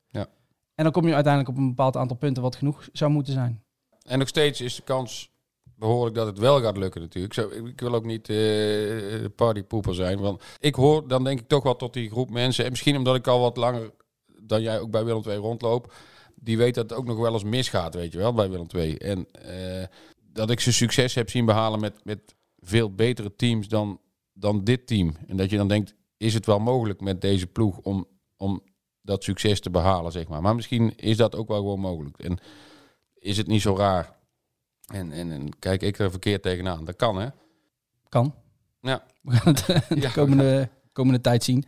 [0.76, 3.64] En dan kom je uiteindelijk op een bepaald aantal punten wat genoeg zou moeten zijn.
[4.04, 5.30] En nog steeds is de kans
[5.76, 7.34] behoorlijk dat het wel gaat lukken natuurlijk.
[7.34, 10.20] Zo, ik wil ook niet uh, partypoeper zijn.
[10.20, 12.64] Want ik hoor dan denk ik toch wel tot die groep mensen.
[12.64, 13.92] En misschien omdat ik al wat langer
[14.42, 15.94] dan jij ook bij Willem II rondloop.
[16.36, 18.96] Die weet dat het ook nog wel eens misgaat, weet je wel, bij Willem II.
[18.96, 19.84] En uh,
[20.34, 24.00] dat ik ze succes heb zien behalen met, met veel betere teams dan,
[24.34, 25.16] dan dit team.
[25.28, 28.64] En dat je dan denkt, is het wel mogelijk met deze ploeg om, om
[29.02, 30.42] dat succes te behalen, zeg maar.
[30.42, 32.20] Maar misschien is dat ook wel gewoon mogelijk.
[32.20, 32.40] En
[33.22, 34.16] is het niet zo raar.
[34.88, 36.86] En, en, en kijk ik er verkeerd tegenaan.
[36.86, 37.28] Dat kan, hè?
[38.10, 38.36] Kan.
[38.82, 39.04] Ja.
[39.22, 41.64] We gaan het eh, de komende, komende tijd zien.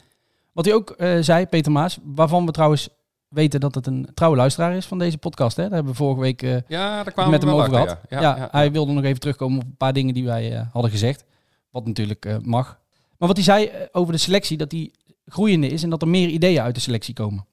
[0.51, 2.89] Wat hij ook uh, zei, Peter Maas, waarvan we trouwens
[3.27, 5.57] weten dat het een trouwe luisteraar is van deze podcast.
[5.57, 5.63] Hè?
[5.63, 7.87] Daar hebben we vorige week uh, ja, daar kwamen met hem over gehad.
[7.87, 7.99] Ja.
[8.09, 10.91] Ja, ja, ja, hij wilde nog even terugkomen op een paar dingen die wij hadden
[10.91, 11.25] gezegd.
[11.69, 12.79] Wat natuurlijk mag.
[13.17, 14.93] Maar wat hij zei over de selectie, dat hij
[15.25, 17.45] groeiende is en dat er meer ideeën uit de selectie komen.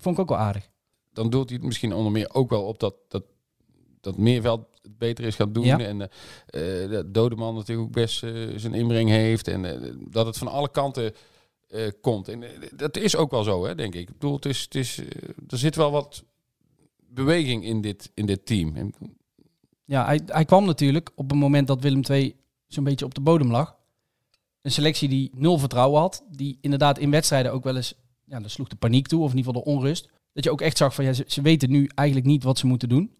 [0.00, 0.68] Vond ik ook wel aardig.
[1.12, 3.24] Dan doelt hij het misschien onder meer ook wel op dat, dat,
[4.00, 5.64] dat Meerveld het beter is gaan doen.
[5.64, 5.78] Ja.
[5.78, 6.10] En
[6.46, 9.48] eh, eh, dat Dodeman natuurlijk ook best eh, zijn inbreng heeft.
[9.48, 9.62] En
[10.10, 11.14] dat het van alle kanten
[12.00, 12.28] komt.
[12.28, 12.44] En
[12.74, 14.08] dat is ook wel zo, hè, denk ik.
[14.08, 14.98] Ik bedoel, het is, het is,
[15.48, 16.24] er zit wel wat
[16.96, 18.76] beweging in dit, in dit team.
[18.76, 18.94] En,
[19.84, 23.20] Ja, hij, hij kwam natuurlijk op het moment dat Willem II zo'n beetje op de
[23.20, 23.76] bodem lag.
[24.62, 26.24] Een selectie die nul vertrouwen had.
[26.30, 27.94] Die inderdaad in wedstrijden ook wel eens...
[28.24, 30.08] Ja, daar sloeg de paniek toe, of in ieder geval de onrust.
[30.32, 32.88] Dat je ook echt zag van, ja, ze, weten nu eigenlijk niet wat ze moeten
[32.88, 33.14] doen.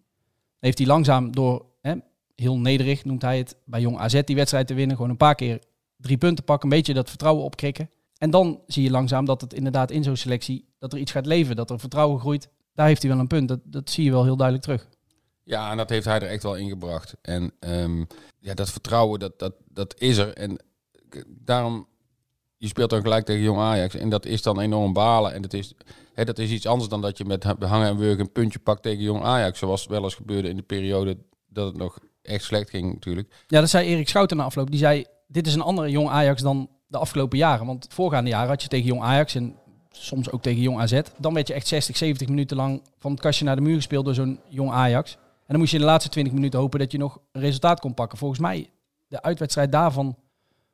[0.59, 1.95] Heeft hij langzaam door, hè,
[2.35, 4.95] heel nederig noemt hij het, bij Jong AZ die wedstrijd te winnen.
[4.95, 5.61] Gewoon een paar keer
[5.97, 7.89] drie punten pakken, een beetje dat vertrouwen opkrikken.
[8.17, 11.25] En dan zie je langzaam dat het inderdaad in zo'n selectie, dat er iets gaat
[11.25, 12.49] leven, dat er vertrouwen groeit.
[12.73, 14.87] Daar heeft hij wel een punt, dat, dat zie je wel heel duidelijk terug.
[15.43, 17.15] Ja, en dat heeft hij er echt wel ingebracht.
[17.21, 18.03] En ehm,
[18.39, 20.33] ja, dat vertrouwen, dat, dat, dat is er.
[20.33, 20.57] En
[21.27, 21.87] daarom,
[22.63, 23.95] je speelt dan gelijk tegen Jong Ajax.
[23.95, 25.33] En dat is dan enorm balen.
[25.33, 25.73] En dat is,
[26.13, 28.59] hè, dat is iets anders dan dat je met ha- hangen en wurgen een puntje
[28.59, 29.59] pakt tegen Jong Ajax.
[29.59, 31.17] Zoals wel eens gebeurde in de periode
[31.49, 33.43] dat het nog echt slecht ging natuurlijk.
[33.47, 34.71] Ja, dat zei Erik Schouten na afloop.
[34.71, 37.65] Die zei, dit is een andere Jong Ajax dan de afgelopen jaren.
[37.65, 39.55] Want voorgaande jaren had je tegen Jong Ajax en
[39.91, 41.01] soms ook tegen Jong AZ.
[41.17, 44.05] Dan werd je echt 60, 70 minuten lang van het kastje naar de muur gespeeld
[44.05, 45.11] door zo'n Jong Ajax.
[45.13, 47.79] En dan moest je in de laatste 20 minuten hopen dat je nog een resultaat
[47.79, 48.17] kon pakken.
[48.17, 48.69] Volgens mij,
[49.07, 50.15] de uitwedstrijd daarvan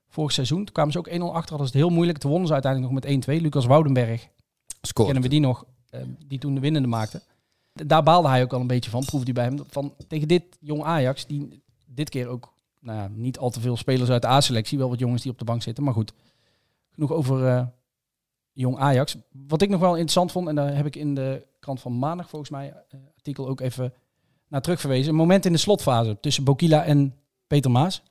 [0.09, 1.49] vorig seizoen, toen kwamen ze ook 1-0 achter.
[1.49, 2.17] Hadden ze het heel moeilijk.
[2.17, 3.41] Toen wonnen ze uiteindelijk nog met 1-2.
[3.41, 4.27] Lucas Woudenberg,
[4.81, 5.05] Scoort.
[5.07, 7.21] kennen we die nog, eh, die toen de winnende maakte.
[7.73, 9.65] Daar baalde hij ook al een beetje van, proefde hij bij hem.
[9.69, 13.77] Van, tegen dit Jong Ajax, die dit keer ook nou ja, niet al te veel
[13.77, 14.77] spelers uit de A-selectie.
[14.77, 15.83] Wel wat jongens die op de bank zitten.
[15.83, 16.13] Maar goed,
[16.91, 17.65] genoeg over eh,
[18.53, 19.15] Jong Ajax.
[19.47, 22.29] Wat ik nog wel interessant vond, en daar heb ik in de krant van maandag
[22.29, 23.93] volgens mij eh, artikel ook even
[24.47, 25.09] naar terugverwezen.
[25.09, 27.15] Een moment in de slotfase tussen Bokila en
[27.47, 28.03] Peter Maas.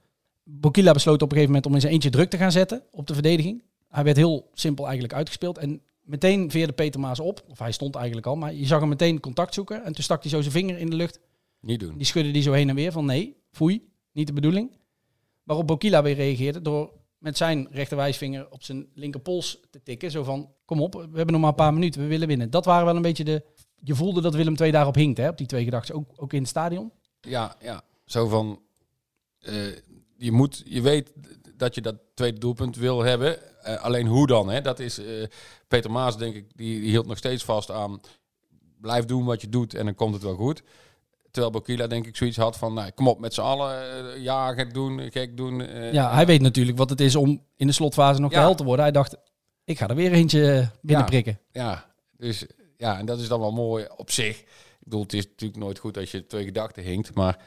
[0.51, 3.07] Bokila besloot op een gegeven moment om in zijn eentje druk te gaan zetten op
[3.07, 3.63] de verdediging.
[3.89, 5.59] Hij werd heel simpel eigenlijk uitgespeeld.
[5.59, 7.45] En meteen veerde Peter Maas op.
[7.49, 9.85] Of hij stond eigenlijk al, maar je zag hem meteen contact zoeken.
[9.85, 11.21] En toen stak hij zo zijn vinger in de lucht.
[11.61, 11.97] Niet doen.
[11.97, 14.77] Die schudde die zo heen en weer van nee, foei, niet de bedoeling.
[15.43, 20.11] Waarop Bokila weer reageerde door met zijn rechterwijsvinger op zijn linkerpols te tikken.
[20.11, 22.51] Zo van, kom op, we hebben nog maar een paar minuten, we willen winnen.
[22.51, 23.45] Dat waren wel een beetje de...
[23.81, 25.95] Je voelde dat Willem II daarop hinkte, hè, op die twee gedachten.
[25.95, 26.93] Ook, ook in het stadion.
[27.21, 27.83] Ja, ja.
[28.05, 28.63] Zo van,
[29.39, 29.55] eh,
[30.19, 31.13] je, moet, je weet
[31.55, 33.63] dat je dat tweede doelpunt wil hebben.
[33.63, 34.49] Eh, alleen hoe dan?
[34.51, 34.61] Hè?
[34.61, 35.07] Dat is, eh,
[35.69, 38.01] Peter Maas denk ik, die, die hield nog steeds vast aan,
[38.81, 40.63] blijf doen wat je doet en dan komt het wel goed.
[41.31, 44.75] Terwijl Bokila denk ik zoiets had van, nou, kom op met z'n allen, ja, gek
[44.75, 45.59] doen, gek doen.
[45.93, 48.55] Ja, hij weet natuurlijk wat het is om in de slotfase nog Ja.
[48.55, 48.85] te worden.
[48.85, 49.17] Hij dacht,
[49.65, 51.41] ik ga er weer eentje binnen prikken.
[51.53, 54.39] Ja, dus ja, en dat is dan wel mooi op zich.
[54.41, 57.39] Ik bedoel, het is natuurlijk nooit goed als je twee gedachten hinkt, maar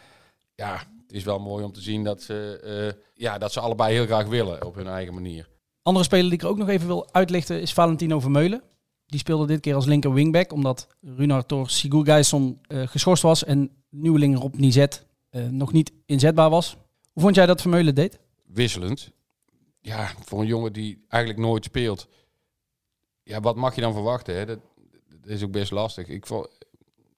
[0.55, 3.93] ja, het is wel mooi om te zien dat ze, eh, ja, dat ze allebei
[3.93, 5.49] heel graag willen op hun eigen manier.
[5.81, 8.63] Andere speler die ik er ook nog even wil uitlichten is Valentino Vermeulen.
[9.05, 13.71] Die speelde dit keer als linker wingback, omdat Runar door Sigurgeirsson eh geschorst was en
[13.89, 16.77] nieuweling Rob Nizet eh, nog niet inzetbaar was.
[17.11, 18.19] Hoe vond jij dat Vermeulen deed?
[18.45, 19.11] Wisselend.
[19.79, 22.07] Ja, voor een jongen die eigenlijk nooit speelt.
[23.23, 24.35] Ja, wat mag je dan verwachten?
[24.35, 24.45] Hè?
[24.45, 24.59] Dat,
[25.07, 26.07] dat is ook best lastig.
[26.07, 26.47] Ik vond,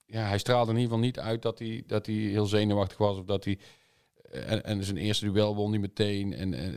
[0.06, 3.18] ja, hij straalde in ieder geval niet uit dat hij, dat hij heel zenuwachtig was.
[3.18, 3.60] Of dat hij,
[4.34, 6.34] en, en zijn eerste duel won niet meteen.
[6.34, 6.70] En, eh,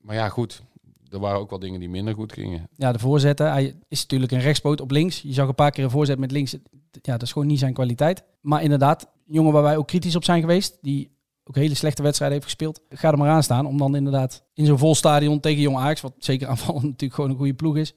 [0.00, 0.62] maar ja, goed.
[1.10, 2.68] Er waren ook wel dingen die minder goed gingen.
[2.76, 3.50] Ja, de voorzetten.
[3.50, 5.22] Hij is natuurlijk een rechtspoot op links.
[5.22, 6.56] Je zag een paar keer een voorzet met links.
[6.90, 8.24] Ja, dat is gewoon niet zijn kwaliteit.
[8.40, 10.78] Maar inderdaad, jongen waar wij ook kritisch op zijn geweest.
[10.82, 12.80] Die ook hele slechte wedstrijden heeft gespeeld.
[12.90, 16.00] Ga er maar aan staan om dan inderdaad in zo'n vol stadion tegen Jong Ajax,
[16.00, 17.94] wat zeker aanvallend natuurlijk gewoon een goede ploeg is,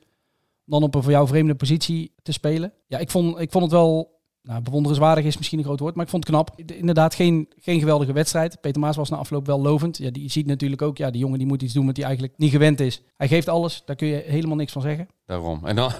[0.65, 2.73] dan op een voor jou vreemde positie te spelen.
[2.87, 6.03] Ja, ik vond, ik vond het wel, nou, bewonderenswaardig is misschien een groot woord, maar
[6.03, 6.71] ik vond het knap.
[6.71, 8.61] Inderdaad geen, geen geweldige wedstrijd.
[8.61, 9.97] Peter Maas was na afloop wel lovend.
[9.97, 12.37] Ja, die ziet natuurlijk ook, ja, die jongen die moet iets doen wat hij eigenlijk
[12.37, 13.01] niet gewend is.
[13.17, 15.07] Hij geeft alles, daar kun je helemaal niks van zeggen.
[15.25, 15.65] Daarom.
[15.65, 15.91] En dan,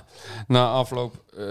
[0.47, 1.45] na afloop eh,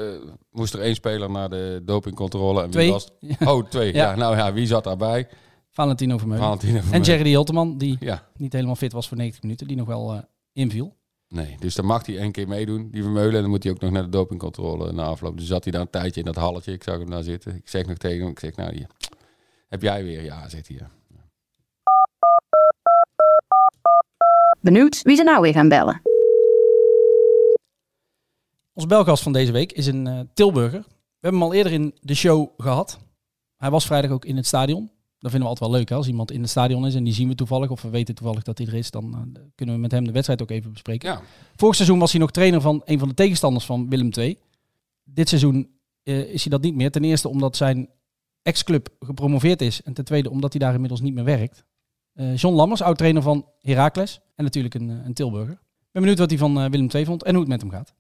[0.51, 2.59] moest er één speler naar de dopingcontrole.
[2.59, 2.91] En wie Twee.
[2.91, 3.37] was het?
[3.49, 3.95] Oh, twee.
[3.95, 4.11] ja.
[4.11, 4.17] Ja.
[4.17, 5.29] nou ja, wie zat daarbij?
[5.71, 6.45] Valentino Vermeulen.
[6.45, 7.03] Valentino En.
[7.03, 8.27] Jerry Hilteman, die Ja.
[8.37, 10.19] niet helemaal fit was voor 90 minuten, die nog wel eh,
[10.53, 10.97] inviel.
[11.35, 13.35] Nee, dus dan mag hij één keer meedoen, die Vermeulen.
[13.35, 15.37] En dan moet hij ook nog naar de dopingcontrole na afloop.
[15.37, 16.73] Dus zat hij daar een tijdje in dat halletje.
[16.73, 17.55] Ik zag hem daar zitten.
[17.57, 18.87] Ik zeg nog tegen hem, ik zeg, nou, hier,
[19.69, 20.23] heb jij weer?
[20.23, 20.77] Ja, zit hij.
[20.77, 20.91] ja.
[24.61, 26.03] Benieuwd wie ze nou weer gaan bellen.
[28.73, 30.81] Ons belgast van deze week is een eh, Tilburger.
[30.81, 30.87] We
[31.21, 32.99] hebben hem al eerder in de show gehad.
[33.57, 34.91] Hij was vrijdag ook in het stadion.
[35.21, 35.95] Dat vinden we altijd wel leuk hè?
[35.95, 38.43] als iemand in het stadion is en die zien we toevallig of we weten toevallig
[38.43, 38.91] dat hij er is.
[38.91, 41.09] Dan eh, kunnen we met hem de wedstrijd ook even bespreken.
[41.09, 41.21] Ja.
[41.57, 44.39] Vorig seizoen was hij nog trainer van een van de tegenstanders van Willem II.
[45.05, 45.71] Dit seizoen
[46.03, 46.91] eh, is hij dat niet meer.
[46.91, 47.89] Ten eerste omdat zijn
[48.43, 49.83] ex-club gepromoveerd is.
[49.83, 51.65] En ten tweede omdat hij daar inmiddels niet meer werkt.
[52.13, 54.21] Eh, John Lammers, oud-trainer van Heracles.
[54.35, 55.53] En natuurlijk een, een Tilburger.
[55.53, 57.71] Ik ben benieuwd wat hij van eh, Willem II vond en hoe het met hem
[57.71, 57.95] gaat.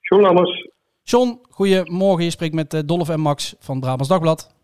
[0.00, 0.68] John Lammers.
[1.10, 2.24] John, goedemorgen.
[2.24, 4.54] Je spreekt met uh, Dolph en Max van Brabants Dagblad.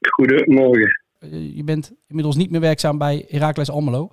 [0.00, 1.00] Goedemorgen.
[1.20, 4.08] Uh, je bent inmiddels niet meer werkzaam bij Heracles Almelo.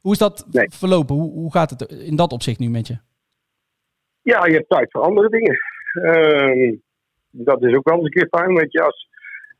[0.00, 1.14] Hoe is dat verlopen?
[1.14, 2.96] Hoe, hoe gaat het in dat opzicht nu met je?
[4.22, 5.58] Ja, je hebt tijd voor andere dingen.
[5.94, 6.76] Uh,
[7.30, 8.54] dat is ook wel eens een keer fijn.
[8.54, 9.08] Want je als,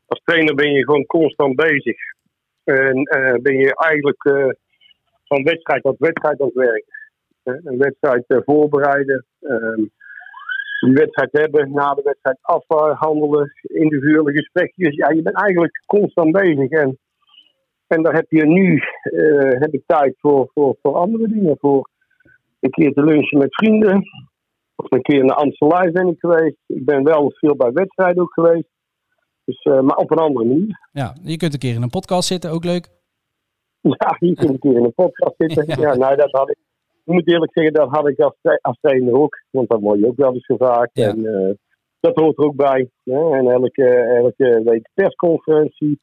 [0.05, 1.97] als trainer ben je gewoon constant bezig.
[2.63, 4.49] En uh, ben je eigenlijk uh,
[5.23, 6.93] van wedstrijd tot wedstrijd aan het werken.
[7.43, 9.25] een wedstrijd voorbereiden.
[10.79, 14.95] Die wedstrijd hebben, na de wedstrijd afhandelen, individuele gesprekjes.
[14.95, 16.69] Ja, je bent eigenlijk constant bezig.
[16.69, 16.97] En,
[17.87, 21.57] en daar heb je nu uh, heb ik tijd voor, voor, voor andere dingen.
[21.59, 21.89] Voor
[22.59, 24.03] een keer te lunchen met vrienden.
[24.75, 26.57] Of een keer naar Amstelij ben ik geweest.
[26.67, 28.67] Ik ben wel veel bij wedstrijden ook geweest.
[29.45, 30.79] Dus, uh, maar op een andere manier.
[30.91, 32.87] Ja, je kunt een keer in een podcast zitten, ook leuk.
[33.81, 35.65] Ja, je kunt een keer in een podcast zitten.
[35.67, 36.57] ja, ja nou, dat had ik
[37.05, 39.41] ik moet eerlijk zeggen, dat had ik als, als trainer ook.
[39.49, 40.93] Want dat word je ook wel eens gevraagd.
[40.93, 41.53] En uh,
[41.99, 42.89] dat hoort er ook bij.
[43.03, 43.37] Hè?
[43.37, 45.99] En elke, elke week persconferentie.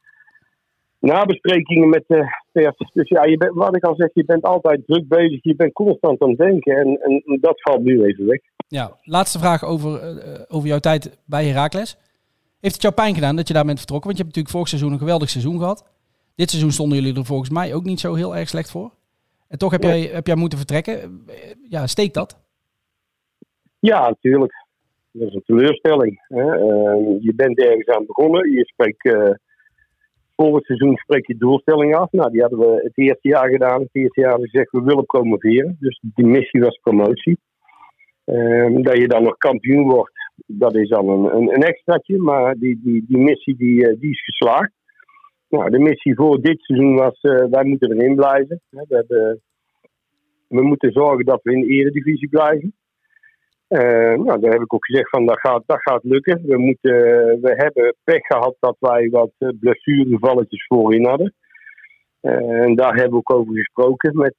[0.99, 2.91] Nabesprekingen met de pers.
[2.93, 5.43] Dus ja, je bent, wat ik al zeg, je bent altijd druk bezig.
[5.43, 6.77] Je bent constant aan het denken.
[6.77, 8.39] En, en dat valt nu even weg.
[8.67, 11.97] Ja, laatste vraag over, uh, over jouw tijd bij Heracles.
[12.59, 14.07] Heeft het jou pijn gedaan dat je daar bent vertrokken?
[14.07, 15.85] Want je hebt natuurlijk vorig seizoen een geweldig seizoen gehad.
[16.35, 18.91] Dit seizoen stonden jullie er volgens mij ook niet zo heel erg slecht voor.
[19.53, 21.25] En toch heb, jij, heb jij moeten vertrekken.
[21.69, 22.39] Ja, steekt dat?
[23.79, 24.53] Ja, natuurlijk.
[25.11, 26.25] Dat is een teleurstelling.
[26.27, 26.43] Hè.
[26.43, 28.51] Uh, je bent ergens aan begonnen.
[28.51, 29.29] Je spreekt, uh,
[30.35, 32.11] volgend seizoen spreek je doelstelling af.
[32.11, 33.81] Nou, die hadden we het eerste jaar gedaan.
[33.81, 35.77] Het eerste jaar hadden we gezegd, we willen promoveren.
[35.79, 37.37] Dus die missie was promotie.
[38.25, 42.17] Uh, dat je dan nog kampioen wordt, dat is dan een, een, een extraatje.
[42.17, 44.71] Maar die, die, die missie die, eh, die is geslaagd.
[45.53, 48.61] Nou, de missie voor dit seizoen was, uh, wij moeten erin blijven.
[48.69, 49.41] We, hebben,
[50.47, 52.73] we moeten zorgen dat we in de eredivisie blijven.
[53.69, 56.41] Uh, nou, daar heb ik ook gezegd van dat gaat, gaat lukken.
[56.45, 56.91] We, moeten,
[57.41, 61.33] we hebben pech gehad dat wij wat eh, blessurevalletjes voorin hadden.
[62.21, 64.35] en daar hebben we ook over gesproken met,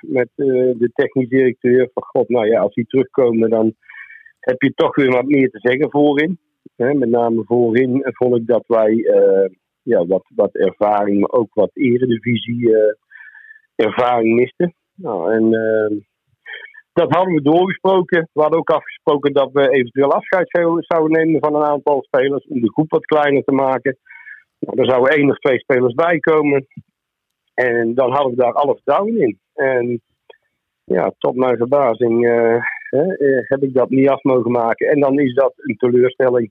[0.00, 1.90] met de technisch directeur.
[1.94, 3.74] Van god, nou ja, als die terugkomen dan
[4.40, 6.38] heb je toch weer wat meer te zeggen voorin.
[6.76, 9.06] met name voorin vond ik dat wij
[9.84, 12.78] ja, wat, wat ervaring, maar ook wat eredivisie uh,
[13.74, 14.72] ervaring miste.
[14.94, 16.00] Nou, en uh,
[16.92, 18.28] dat hadden we doorgesproken.
[18.32, 22.60] We hadden ook afgesproken dat we eventueel afscheid zouden nemen van een aantal spelers om
[22.60, 23.96] de groep wat kleiner te maken.
[24.58, 26.66] Nou, er zouden één of twee spelers bij komen.
[27.54, 29.38] En dan hadden we daar alle vertrouwen in.
[29.54, 30.00] En
[30.84, 32.62] ja, tot mijn verbazing uh,
[33.48, 34.88] heb ik dat niet af mogen maken.
[34.88, 36.50] En dan is dat een teleurstelling.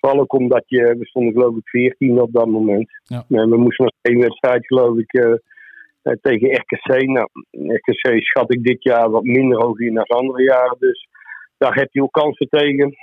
[0.00, 2.90] Vooral ook omdat je, we stonden geloof ik 14 op dat moment.
[3.04, 3.24] Ja.
[3.28, 5.34] En we moesten nog één wedstrijd geloof ik uh,
[6.20, 7.02] tegen RKC.
[7.02, 10.76] Nou, RKC schat ik dit jaar wat minder hoog in dan andere jaren.
[10.78, 11.08] Dus
[11.58, 12.94] daar heb je ook kansen tegen.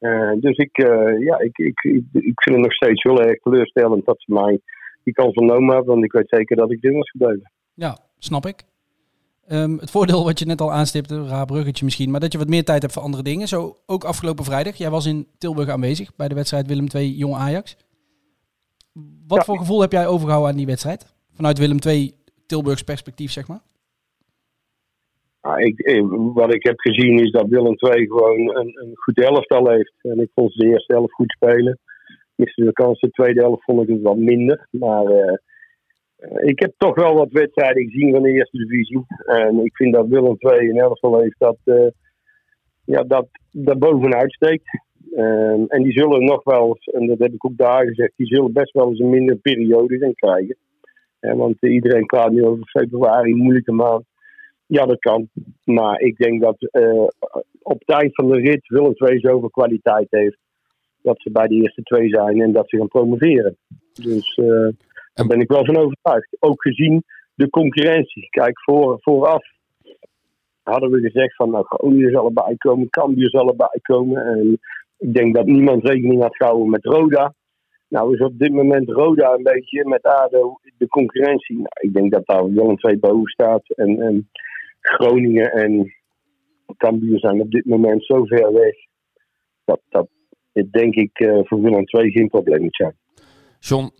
[0.00, 3.40] Uh, dus ik, uh, ja, ik, ik, ik, ik, vind het nog steeds heel erg
[3.40, 4.60] teleurstellend dat ze mij
[5.04, 5.92] die kans genomen hebben.
[5.92, 7.52] Want ik weet zeker dat ik dit was gebleven.
[7.74, 8.62] Ja, snap ik.
[9.52, 12.48] Um, het voordeel wat je net al aanstipte, raar bruggetje misschien, maar dat je wat
[12.48, 13.48] meer tijd hebt voor andere dingen.
[13.48, 14.76] Zo ook afgelopen vrijdag.
[14.76, 17.76] Jij was in Tilburg aanwezig bij de wedstrijd Willem II Jong Ajax.
[19.26, 19.44] Wat ja.
[19.44, 21.14] voor gevoel heb jij overgehouden aan die wedstrijd?
[21.32, 22.12] Vanuit Willem II
[22.46, 23.60] Tilburgs perspectief, zeg maar.
[25.42, 26.04] Nou, ik, eh,
[26.34, 29.94] wat ik heb gezien is dat Willem II gewoon een, een goed elftal heeft.
[30.02, 31.78] En ik vond ze de eerste helft goed spelen.
[32.34, 34.68] Miste de kans, de tweede helft vond ik het wat minder.
[34.70, 35.34] Maar uh, eh,
[36.32, 39.04] ik heb toch wel wat wedstrijden gezien van de eerste divisie.
[39.26, 41.86] En ik vind dat Willem II in elftal heeft dat, uh,
[42.84, 44.82] ja, dat, dat bovenuit steekt.
[45.12, 48.26] Uh, en die zullen nog wel eens, en dat heb ik ook daar gezegd, die
[48.26, 50.56] zullen best wel eens een minder periode gaan krijgen.
[51.20, 54.04] want iedereen praat nu over februari, moeilijke maand.
[54.66, 55.28] Ja, dat kan.
[55.64, 57.06] Maar ik denk dat uh,
[57.62, 60.38] op eind van de rit Willem II zoveel kwaliteit heeft.
[61.02, 63.56] Dat ze bij de eerste twee zijn en dat ze gaan promoveren.
[63.92, 64.40] Dus
[65.14, 66.36] daar ben ik wel van overtuigd.
[66.38, 68.28] Ook gezien de concurrentie.
[68.30, 69.44] Kijk, voor, vooraf
[70.62, 74.26] hadden we gezegd van nou, Groningen zal erbij komen, Cambuur zal erbij komen.
[74.26, 74.60] En
[74.98, 77.34] ik denk dat niemand rekening had gehouden met Roda.
[77.88, 81.56] Nou is op dit moment Roda een beetje met ADO de concurrentie.
[81.56, 83.70] Nou, ik denk dat daar wel een boven staat.
[83.76, 84.28] En, en
[84.80, 85.94] Groningen en
[86.76, 88.74] Cambuur zijn op dit moment zo ver weg.
[89.64, 90.08] Dat, dat
[90.70, 92.96] denk ik uh, voor Willem II geen probleem moet zijn.
[93.58, 93.90] John,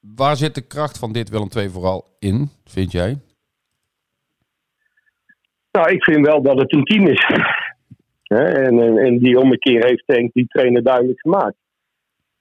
[0.00, 3.18] Waar zit de kracht van dit Willem II vooral in, vind jij?
[5.70, 7.26] Nou, ik vind wel dat het een team is.
[8.26, 11.56] en, en, en, die ommekeer heeft denk die trainer duidelijk gemaakt.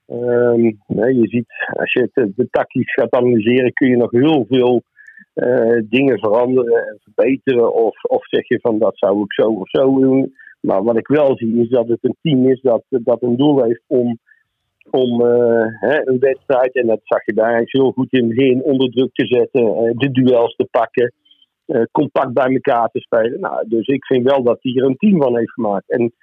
[0.07, 4.83] Um, je ziet, als je de tactisch gaat analyseren, kun je nog heel veel
[5.35, 7.73] uh, dingen veranderen en verbeteren.
[7.73, 10.35] Of, of zeg je van dat zou ik zo of zo doen.
[10.59, 13.63] Maar wat ik wel zie is dat het een team is dat, dat een doel
[13.63, 14.19] heeft om,
[14.89, 18.63] om eh, hè, een wedstrijd, en dat zag je daar eigenlijk heel goed in begin,
[18.63, 21.13] onder druk te zetten, eh, de duels te pakken,
[21.65, 23.39] eh, compact bij elkaar te spelen.
[23.39, 25.91] Nou, dus ik vind wel dat hij er een team van heeft gemaakt.
[25.91, 26.13] En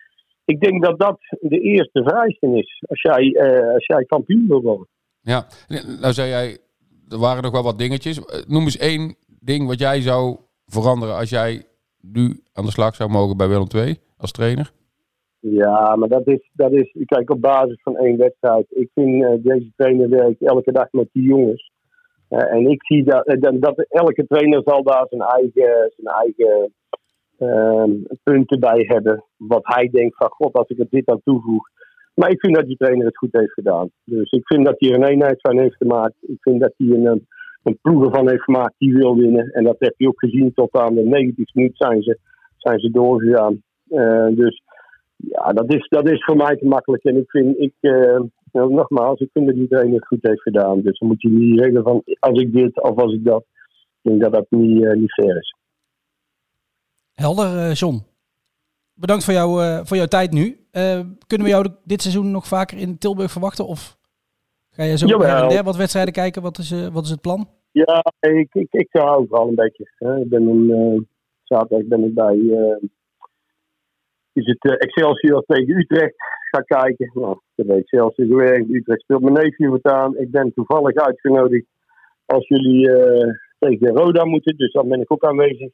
[0.44, 3.40] ik denk dat dat de eerste vereiste is als jij,
[3.74, 4.88] als jij kampioen wil worden.
[5.20, 5.46] Ja,
[6.00, 6.58] nou zei jij,
[7.08, 8.20] er waren nog wel wat dingetjes.
[8.46, 11.62] Noem eens één ding wat jij zou veranderen als jij
[12.00, 14.72] nu aan de slag zou mogen bij Willem II als trainer.
[15.44, 18.66] Ja, maar dat is, dat is, kijk, op basis van één wedstrijd.
[18.68, 21.70] Ik vind eh, deze trainer werkt elke dag met die jongens.
[22.28, 26.16] Eh, en ik zie dat, eh, dat, dat elke trainer zal daar zijn eigen, zijn
[26.16, 26.72] eigen
[27.38, 27.90] ehm,
[28.22, 29.24] punten bij hebben.
[29.36, 31.68] Wat hij denkt van, god, als ik er dit aan toevoeg.
[32.14, 33.90] Maar ik vind dat die trainer het goed heeft gedaan.
[34.04, 36.14] Dus ik vind dat hij er een eenheid van heeft gemaakt.
[36.20, 37.26] Ik vind dat hij een,
[37.62, 39.50] een, ploeg ervan heeft gemaakt die wil winnen.
[39.50, 42.18] En dat heb je ook gezien tot aan de 90 minuut zijn ze,
[42.56, 43.62] zijn ze doorgegaan.
[44.34, 44.61] Dus
[45.28, 47.04] ja, dat is, dat is voor mij te makkelijk.
[47.04, 48.20] En ik vind, ik, eh,
[48.52, 50.80] nou, nogmaals, ik vind dat trainer het goed heeft gedaan.
[50.80, 53.44] Dus dan moet je niet zeggen van als ik dit of als ik dat.
[54.02, 55.56] Ik denk dat dat niet, eh, niet fair is.
[57.14, 58.02] Helder, eh, John.
[58.94, 60.62] Bedankt voor, jou, eh, voor jouw tijd nu.
[60.70, 63.66] Eh, kunnen we jou dit seizoen nog vaker in Tilburg verwachten?
[63.66, 63.98] Of
[64.70, 65.48] ga je zo Jawel.
[65.48, 66.42] der wat wedstrijden kijken?
[66.42, 67.48] Wat is, eh, wat is het plan?
[67.70, 69.90] Ja, ik, ik, ik ga overal een beetje.
[69.94, 70.20] Hè.
[70.20, 71.00] Ik ben een, eh,
[71.42, 72.88] zaterdag ben ik bij eh,
[74.32, 76.14] is het eh, Excelsior tegen Utrecht.
[76.50, 77.10] Ga kijken.
[77.14, 78.70] Nou, ik heb bij Excelsior gewerkt.
[78.70, 80.16] Utrecht speelt mijn neefje wat aan.
[80.16, 81.66] Ik ben toevallig uitgenodigd
[82.24, 84.56] als jullie eh, tegen Roda moeten.
[84.56, 85.70] Dus dan ben ik ook aanwezig.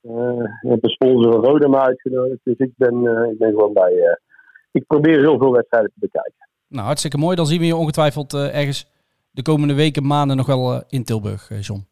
[0.00, 2.40] Eh, ik heb een sponsor van Roda me uitgenodigd.
[2.44, 2.94] Dus ik ben,
[3.30, 4.18] ik ben gewoon bij.
[4.72, 6.48] ik probeer heel veel wedstrijden te bekijken.
[6.68, 7.36] Nou, hartstikke mooi.
[7.36, 8.90] Dan zien we je ongetwijfeld ergens
[9.30, 11.86] de komende weken, maanden nog wel in Tilburg, John.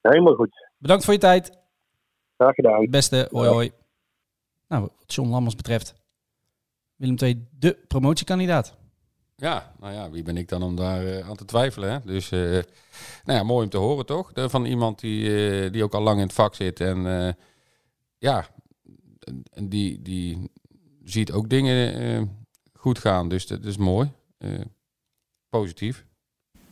[0.00, 0.68] Helemaal goed.
[0.78, 1.58] Bedankt voor je tijd.
[2.36, 2.90] Graag gedaan.
[2.90, 3.83] Beste, hoi hoi.
[4.68, 5.94] Nou, wat John Lammers betreft,
[6.96, 8.74] Willem II de promotiekandidaat.
[9.36, 11.90] Ja, nou ja, wie ben ik dan om daar eh, aan te twijfelen?
[11.92, 11.98] Hè?
[12.04, 12.40] Dus, eh,
[13.24, 14.32] nou ja, mooi om te horen toch?
[14.32, 17.32] De- van iemand die, eh, die ook al lang in het vak zit en eh,
[18.18, 18.46] ja,
[19.62, 20.50] die, die
[21.04, 22.22] ziet ook dingen eh,
[22.72, 23.28] goed gaan.
[23.28, 24.10] Dus dat is mooi.
[24.38, 24.50] Eh,
[25.48, 26.04] positief.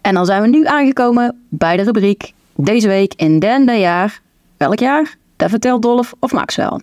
[0.00, 4.22] En dan zijn we nu aangekomen bij de rubriek Deze week in derde jaar.
[4.56, 5.16] Welk jaar?
[5.36, 6.80] Dat vertelt Dolf of Max wel.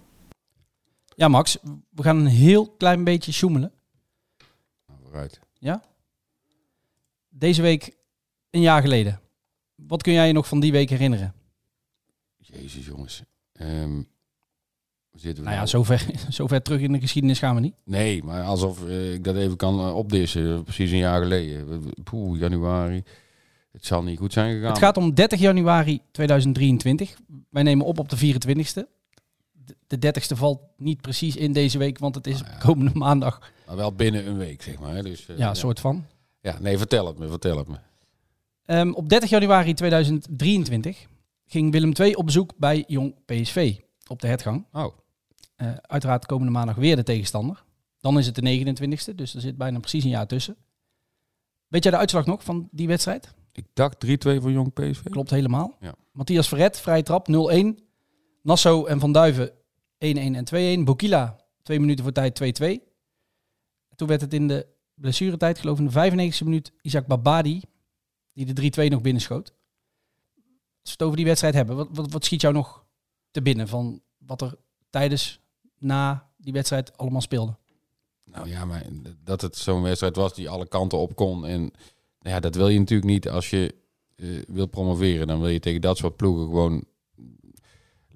[1.19, 1.57] Ja, Max,
[1.89, 3.71] we gaan een heel klein beetje sjoemelen.
[5.03, 5.39] Vooruit.
[5.57, 5.83] Ja?
[7.29, 7.95] Deze week,
[8.49, 9.19] een jaar geleden.
[9.75, 11.33] Wat kun jij je nog van die week herinneren?
[12.37, 13.23] Jezus jongens.
[13.51, 14.01] Ehm,
[15.11, 15.67] zitten we Nou ja, nou?
[15.67, 16.05] zo ver,
[16.37, 17.75] zo ver terug in de geschiedenis gaan we niet.
[17.83, 20.63] Nee, maar alsof eh, ik dat even kan eh, opdissen.
[20.63, 21.83] Precies een jaar geleden.
[22.03, 23.03] Poeh, januari.
[23.71, 24.69] Het zal niet goed zijn gegaan.
[24.69, 27.17] Het gaat om 30 januari 2023.
[27.49, 28.98] Wij nemen op op de 24ste.
[29.89, 33.51] De- De 30ste valt niet precies in deze week, want het is komende maandag.
[33.67, 35.03] Maar wel binnen een week, zeg maar.
[35.03, 36.05] Dus, eh, Ja, een soort van.
[36.41, 37.75] Ja, nee, vertel het me, vertel het me.
[38.65, 41.07] Ehm, op 30 januari 2023
[41.45, 43.75] ging Willem II op bezoek bij Jong PSV
[44.07, 44.65] op de hertgang.
[44.73, 44.93] Oh.
[45.55, 47.63] Eh, uiteraard komende maandag weer de tegenstander.
[47.99, 50.55] Dan is het de 29ste, dus er zit bijna precies een jaar tussen.
[51.67, 53.33] Weet jij de uitslag nog van die wedstrijd?
[53.53, 55.03] Ik dacht 3-2 voor Jong PSV.
[55.03, 55.75] Klopt helemaal.
[55.79, 55.93] Ja.
[56.11, 57.79] Matthias Verret, vrije trap, 0-1.
[58.43, 59.53] Nassau en Van Duiven 1-1
[59.99, 60.83] en 2-1.
[60.83, 62.87] Bokila, twee minuten voor tijd 2-2.
[63.95, 67.61] Toen werd het in de blessuretijd, geloof ik, in de 95e minuut Isaac Babadi,
[68.33, 69.53] die de 3-2 nog binnenschoot.
[70.81, 72.85] Als het over die wedstrijd hebben, wat, wat, schiet jou nog
[73.31, 74.55] te binnen van wat er
[74.89, 75.39] tijdens,
[75.77, 77.57] na die wedstrijd allemaal speelde?
[78.23, 78.85] Nou ja, maar
[79.23, 81.45] dat het zo'n wedstrijd was die alle kanten op kon.
[81.45, 81.59] En
[82.19, 83.75] nou ja, dat wil je natuurlijk niet als je
[84.15, 85.27] eh, wil promoveren.
[85.27, 86.83] Dan wil je tegen dat soort ploegen gewoon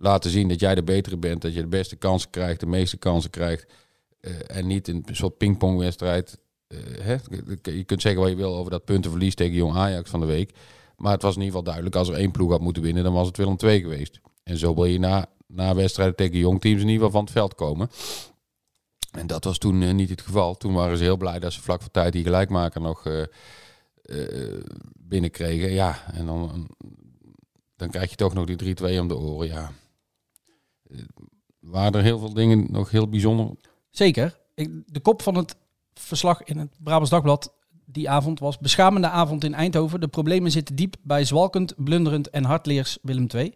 [0.04, 1.42] laten zien dat jij de betere bent.
[1.42, 3.66] Dat je de beste kansen krijgt, de meeste kansen krijgt.
[4.20, 6.39] eh, en niet een soort pingpongwedstrijd.
[7.02, 7.16] hè?
[7.62, 10.52] Je kunt zeggen wat je wil over dat puntenverlies tegen Jong Ajax van de week.
[10.98, 13.13] Maar het was in ieder geval duidelijk, als er één ploeg had moeten winnen, dan
[13.13, 14.20] was het Willem II geweest.
[14.44, 17.32] En zo wil je na, na wedstrijden tegen jong teams in ieder geval van het
[17.32, 17.89] veld komen.
[19.12, 20.56] En dat was toen eh, niet het geval.
[20.56, 23.08] Toen waren ze heel blij dat ze vlak voor tijd die gelijkmaker nog
[24.98, 25.72] binnenkregen.
[25.72, 26.68] Ja, en dan,
[27.76, 29.48] dan krijg je toch nog die 3-2 om de oren.
[29.48, 29.72] Ja.
[31.60, 33.56] Waren er heel veel dingen nog heel bijzonder?
[33.89, 34.39] Zeker.
[34.54, 35.56] Ik, de kop van het
[35.94, 37.54] verslag in het Brabants Dagblad
[37.86, 38.58] die avond was...
[38.58, 40.00] Beschamende avond in Eindhoven.
[40.00, 43.54] De problemen zitten diep bij zwalkend, blunderend en hardleers Willem II.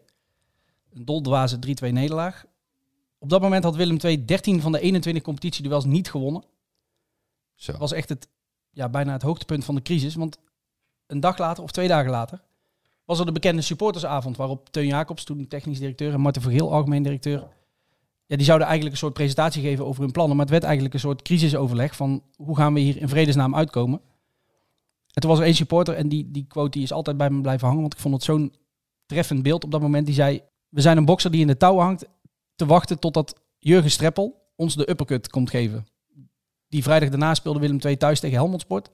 [0.93, 1.59] Een doldwaze 3-2
[1.91, 2.45] nederlaag.
[3.19, 6.43] Op dat moment had Willem II 13 van de 21 competitieduels niet gewonnen.
[7.55, 7.71] Zo.
[7.71, 8.27] Dat was echt het,
[8.71, 10.15] ja, bijna het hoogtepunt van de crisis.
[10.15, 10.37] Want
[11.07, 12.41] een dag later, of twee dagen later,
[13.07, 14.37] was er de bekende supportersavond...
[14.37, 16.13] waarop Teun Jacobs, toen technisch directeur...
[16.13, 17.47] en Marten Vergeel, algemeen directeur...
[18.25, 20.35] ja, die zouden eigenlijk een soort presentatie geven over hun plannen.
[20.35, 24.01] Maar het werd eigenlijk een soort crisisoverleg van hoe gaan we hier in vredesnaam uitkomen.
[25.13, 27.41] En toen was er één supporter en die, die quote die is altijd bij me
[27.41, 27.81] blijven hangen.
[27.81, 28.53] Want ik vond het zo'n
[29.05, 30.05] treffend beeld op dat moment.
[30.05, 32.05] Die zei, we zijn een bokser die in de touwen hangt
[32.55, 35.87] te wachten totdat Jurgen Streppel ons de uppercut komt geven.
[36.69, 38.89] Die vrijdag daarna speelde Willem II thuis tegen Helmond Sport.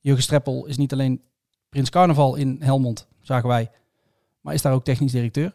[0.00, 1.22] Jurgen Streppel is niet alleen
[1.68, 3.70] Prins Carnaval in Helmond, zagen wij.
[4.40, 5.54] Maar is daar ook technisch directeur.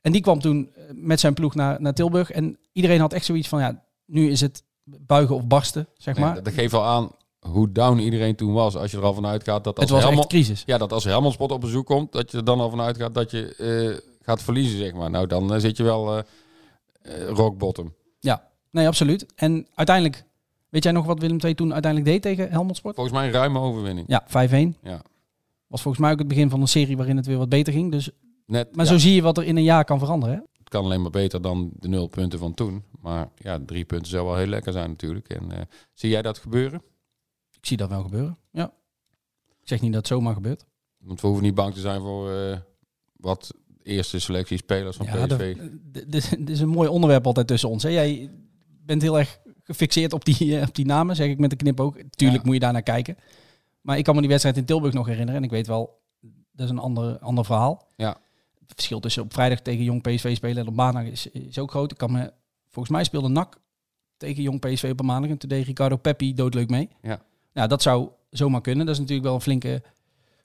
[0.00, 2.30] En die kwam toen eh, met zijn ploeg naar, naar Tilburg.
[2.30, 6.42] En iedereen had echt zoiets van, ja, nu is het buigen of barsten, zeg maar.
[6.42, 7.10] Dat geeft wel aan
[7.40, 8.76] hoe down iedereen toen was.
[8.76, 10.62] Als je er al vanuit gaat dat als het was Helmond, echt crisis.
[10.66, 13.14] Ja, dat als Helmond Sport op bezoek komt, dat je er dan al vanuit gaat
[13.14, 15.10] dat je eh, gaat verliezen, zeg maar.
[15.10, 16.22] Nou, dan eh, zit je wel uh,
[17.28, 17.94] rock bottom.
[18.20, 19.26] Ja, nee, absoluut.
[19.34, 20.24] En uiteindelijk,
[20.68, 22.94] weet jij nog wat Willem II toen uiteindelijk deed tegen Helmond Sport?
[22.94, 24.06] Volgens mij een ruime overwinning.
[24.08, 24.80] Ja, 5-1.
[24.82, 25.02] Ja.
[25.66, 27.92] Was volgens mij ook het begin van een serie waarin het weer wat beter ging.
[27.92, 28.10] Dus
[28.46, 28.90] Net, maar ja.
[28.90, 30.34] zo zie je wat er in een jaar kan veranderen.
[30.34, 30.40] Hè?
[30.58, 32.84] Het kan alleen maar beter dan de nul punten van toen.
[33.00, 35.28] Maar ja, drie punten zou wel heel lekker zijn natuurlijk.
[35.28, 35.58] En uh,
[35.92, 36.82] zie jij dat gebeuren?
[37.52, 38.72] Ik zie dat wel gebeuren, ja.
[39.60, 40.64] Ik zeg niet dat het zomaar gebeurt.
[40.98, 42.56] Want we hoeven niet bang te zijn voor uh,
[43.16, 45.56] wat eerste selectie spelers van ja, PSV.
[46.06, 47.82] Dit is een mooi onderwerp altijd tussen ons.
[47.82, 47.88] Hè?
[47.88, 48.30] Jij
[48.84, 51.94] bent heel erg gefixeerd op die, op die namen, zeg ik met de knip ook.
[52.10, 52.46] Tuurlijk ja.
[52.46, 53.16] moet je daar naar kijken.
[53.86, 55.40] Maar ik kan me die wedstrijd in Tilburg nog herinneren.
[55.40, 56.00] En ik weet wel,
[56.52, 57.88] dat is een ander, ander verhaal.
[57.96, 58.16] Ja.
[58.58, 61.70] Het verschil tussen op vrijdag tegen Jong PSV spelen en op maandag is, is ook
[61.70, 61.90] groot.
[61.90, 62.32] Ik kan me,
[62.68, 63.60] volgens mij speelde NAC
[64.16, 65.30] tegen Jong PSV op maandag.
[65.30, 66.88] En toen deed Ricardo Peppi doodleuk mee.
[67.02, 67.22] Ja.
[67.52, 68.86] Nou, dat zou zomaar kunnen.
[68.86, 69.82] Dat is natuurlijk wel een flinke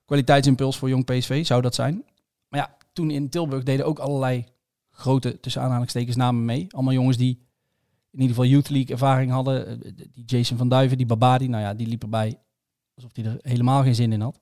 [0.05, 2.03] kwaliteitsimpuls voor Jong PSV, zou dat zijn.
[2.47, 4.45] Maar ja, toen in Tilburg deden ook allerlei
[4.91, 6.67] grote, tussen aanhalingstekens, namen mee.
[6.69, 7.45] Allemaal jongens die
[8.11, 9.79] in ieder geval Youth League ervaring hadden.
[10.11, 12.39] Die Jason van Duiven, die Babadi, nou ja, die liep erbij
[13.03, 14.39] alsof hij er helemaal geen zin in had.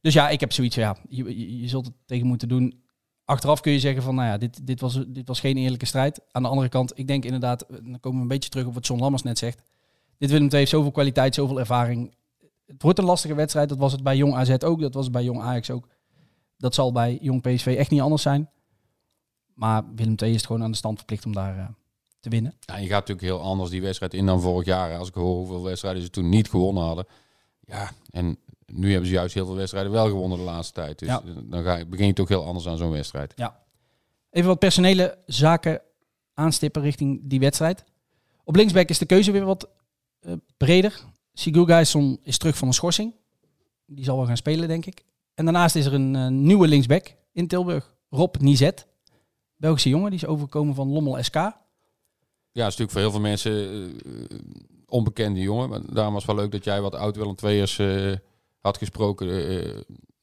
[0.00, 2.82] Dus ja, ik heb zoiets ja, je, je, zult het tegen moeten doen.
[3.24, 6.20] Achteraf kun je zeggen van, nou ja, dit, dit, was, dit was geen eerlijke strijd.
[6.30, 8.86] Aan de andere kant, ik denk inderdaad, dan komen we een beetje terug op wat
[8.86, 9.62] John Lammers net zegt.
[10.18, 12.14] Dit Willem II heeft zoveel kwaliteit, zoveel ervaring.
[12.66, 13.68] Het wordt een lastige wedstrijd.
[13.68, 15.88] Dat was het bij Jong AZ ook, dat was het bij Jong Ajax ook.
[16.56, 18.50] Dat zal bij Jong PSV echt niet anders zijn.
[19.54, 21.68] Maar Willem II is het gewoon aan de stand verplicht om daar uh,
[22.20, 22.54] te winnen.
[22.60, 24.98] Ja, je gaat natuurlijk heel anders die wedstrijd in dan vorig jaar.
[24.98, 27.06] Als ik hoor hoeveel wedstrijden ze toen niet gewonnen hadden.
[27.70, 30.98] Ja, en nu hebben ze juist heel veel wedstrijden wel gewonnen de laatste tijd.
[30.98, 31.22] Dus ja.
[31.42, 33.32] dan ga je, begin je toch heel anders aan zo'n wedstrijd.
[33.36, 33.62] Ja.
[34.30, 35.82] Even wat personele zaken
[36.34, 37.84] aanstippen richting die wedstrijd.
[38.44, 39.68] Op linksback is de keuze weer wat
[40.20, 41.00] uh, breder.
[41.32, 43.14] Sigurd Gijsson is terug van een schorsing.
[43.86, 45.04] Die zal wel gaan spelen, denk ik.
[45.34, 47.94] En daarnaast is er een uh, nieuwe linksback in Tilburg.
[48.10, 48.86] Rob Nizet.
[49.56, 51.34] Belgische jongen, die is overgekomen van Lommel SK.
[51.34, 51.52] Ja,
[52.52, 54.24] dat is natuurlijk voor heel veel mensen uh,
[54.90, 55.68] onbekende jongen.
[55.68, 58.16] Maar daarom was het wel leuk dat jij wat oud Willem II'ers uh,
[58.60, 59.26] had gesproken.
[59.26, 59.80] Uh,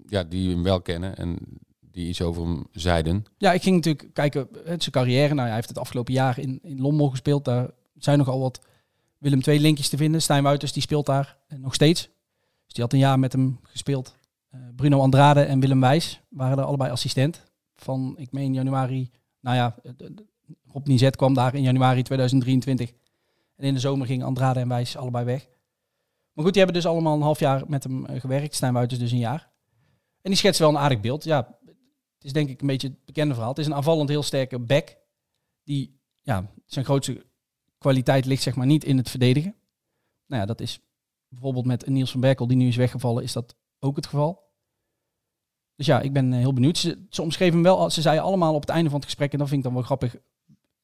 [0.07, 1.37] ja, die hem wel kennen en
[1.79, 3.25] die iets over hem zeiden.
[3.37, 5.33] Ja, ik ging natuurlijk kijken zijn carrière.
[5.33, 7.45] Nou, hij heeft het afgelopen jaar in, in Lommel gespeeld.
[7.45, 8.59] Daar zijn nogal wat
[9.17, 10.21] Willem II linkjes te vinden.
[10.21, 12.01] Stijn Wuiters, die speelt daar nog steeds.
[12.65, 14.15] Dus die had een jaar met hem gespeeld.
[14.75, 17.43] Bruno Andrade en Willem Wijs waren er allebei assistent.
[17.75, 19.75] Van, ik meen januari, nou ja,
[20.71, 22.91] Rob Nizet kwam daar in januari 2023.
[23.57, 25.47] En in de zomer gingen Andrade en Wijs allebei weg.
[26.33, 28.55] Maar goed, die hebben dus allemaal een half jaar met hem uh, gewerkt.
[28.55, 29.51] Stijn Wuiters dus een jaar.
[30.21, 31.23] En die schetst wel een aardig beeld.
[31.23, 31.57] Ja,
[32.15, 33.51] het is denk ik een beetje het bekende verhaal.
[33.51, 34.97] Het is een aanvallend heel sterke back.
[35.63, 37.25] Die, ja, zijn grootste
[37.77, 39.55] kwaliteit ligt zeg maar niet in het verdedigen.
[40.25, 40.79] Nou ja, dat is
[41.27, 44.45] bijvoorbeeld met Niels van Berkel, die nu is weggevallen, is dat ook het geval.
[45.75, 46.77] Dus ja, ik ben heel benieuwd.
[46.77, 49.37] Ze, ze omschreven hem wel, ze zeiden allemaal op het einde van het gesprek, en
[49.37, 50.15] dat vind ik dan wel grappig,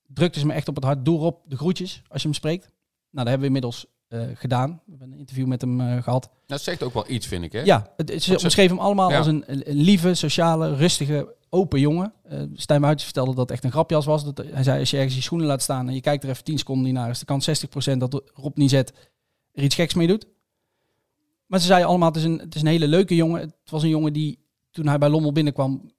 [0.07, 2.63] drukte ze me echt op het hart, doe op de groetjes als je hem spreekt.
[2.63, 4.81] Nou, dat hebben we inmiddels uh, gedaan.
[4.85, 6.29] We hebben een interview met hem uh, gehad.
[6.45, 7.61] Dat zegt ook wel iets, vind ik, hè?
[7.61, 9.17] Ja, het, ze hem allemaal ja.
[9.17, 12.13] als een, een, lieve, sociale, rustige, open jongen.
[12.31, 14.23] Uh, Stijn vertelde dat het echt een grapjas was.
[14.23, 16.43] Dat, hij zei, als je ergens je schoenen laat staan en je kijkt er even
[16.43, 18.93] 10 seconden niet naar, is de kans 60% dat Rob Nizet
[19.51, 20.27] er iets geks mee doet.
[21.45, 23.41] Maar ze zeiden allemaal, het is, een, het is een hele leuke jongen.
[23.41, 24.39] Het was een jongen die,
[24.71, 25.91] toen hij bij Lommel binnenkwam,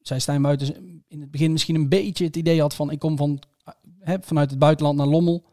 [0.00, 0.70] zei Stijn Muiters
[1.10, 3.42] in het begin misschien een beetje het idee had van, ik kom van,
[3.98, 5.44] hè, vanuit het buitenland naar Lommel.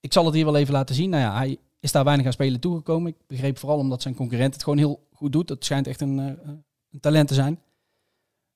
[0.00, 1.10] Ik zal het hier wel even laten zien.
[1.10, 3.10] Nou ja, hij is daar weinig aan spelen toegekomen.
[3.10, 5.48] Ik begreep vooral omdat zijn concurrent het gewoon heel goed doet.
[5.48, 6.26] Dat schijnt echt een, uh,
[6.90, 7.60] een talent te zijn.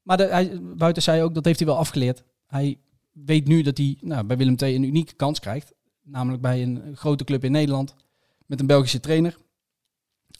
[0.02, 2.22] Maar hij, Buiten zei ook, dat heeft hij wel afgeleerd.
[2.46, 2.78] Hij
[3.12, 5.74] weet nu dat hij nou, bij Willem II een unieke kans krijgt.
[6.02, 7.94] Namelijk bij een grote club in Nederland.
[8.46, 9.38] Met een Belgische trainer.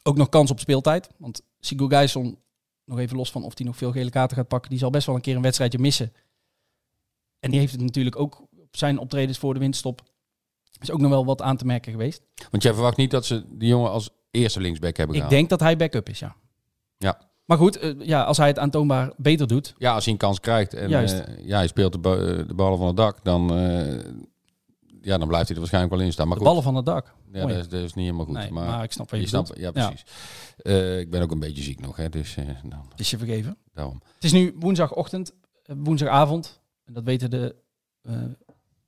[0.03, 1.09] Ook nog kans op speeltijd.
[1.17, 2.39] Want Sigurd Gijsson,
[2.85, 4.71] nog even los van of hij nog veel gele kaarten gaat pakken.
[4.71, 6.13] Die zal best wel een keer een wedstrijdje missen.
[7.41, 10.03] En die heeft het natuurlijk ook op zijn optredens voor de winststop
[10.81, 12.23] is ook nog wel wat aan te merken geweest.
[12.51, 15.39] Want jij verwacht niet dat ze die jongen als eerste linksback hebben Ik gehaald?
[15.39, 16.37] denk dat hij backup is, ja.
[16.99, 17.21] Ja.
[17.45, 19.75] Maar goed, eh, ja, als hij het aantoonbaar beter doet.
[19.79, 22.55] Ja, als hij een kans krijgt en eh, ja, hij speelt de, ba- eh, de
[22.55, 23.51] ballen van het dak, dan,
[25.03, 26.29] ja, dan blijft hij er waarschijnlijk wel in staan.
[26.29, 26.51] Maar De goed.
[26.53, 27.15] ballen van het dak.
[27.33, 28.35] Ja, dat is, dat is niet helemaal goed.
[28.35, 29.75] Nee, maar, maar ik snap wat je snapt- bedoelt.
[29.75, 29.89] Ja, Ja.
[29.89, 30.07] precies.
[30.57, 33.57] Eh, ik ben ook een beetje ziek nog, hè, dus eh, dan, Is je vergeven?
[33.73, 34.01] daarom.
[34.15, 35.33] Het is nu woensdagochtend,
[35.65, 36.61] eh, woensdagavond.
[36.85, 37.55] En dat weten de
[38.03, 38.15] eh,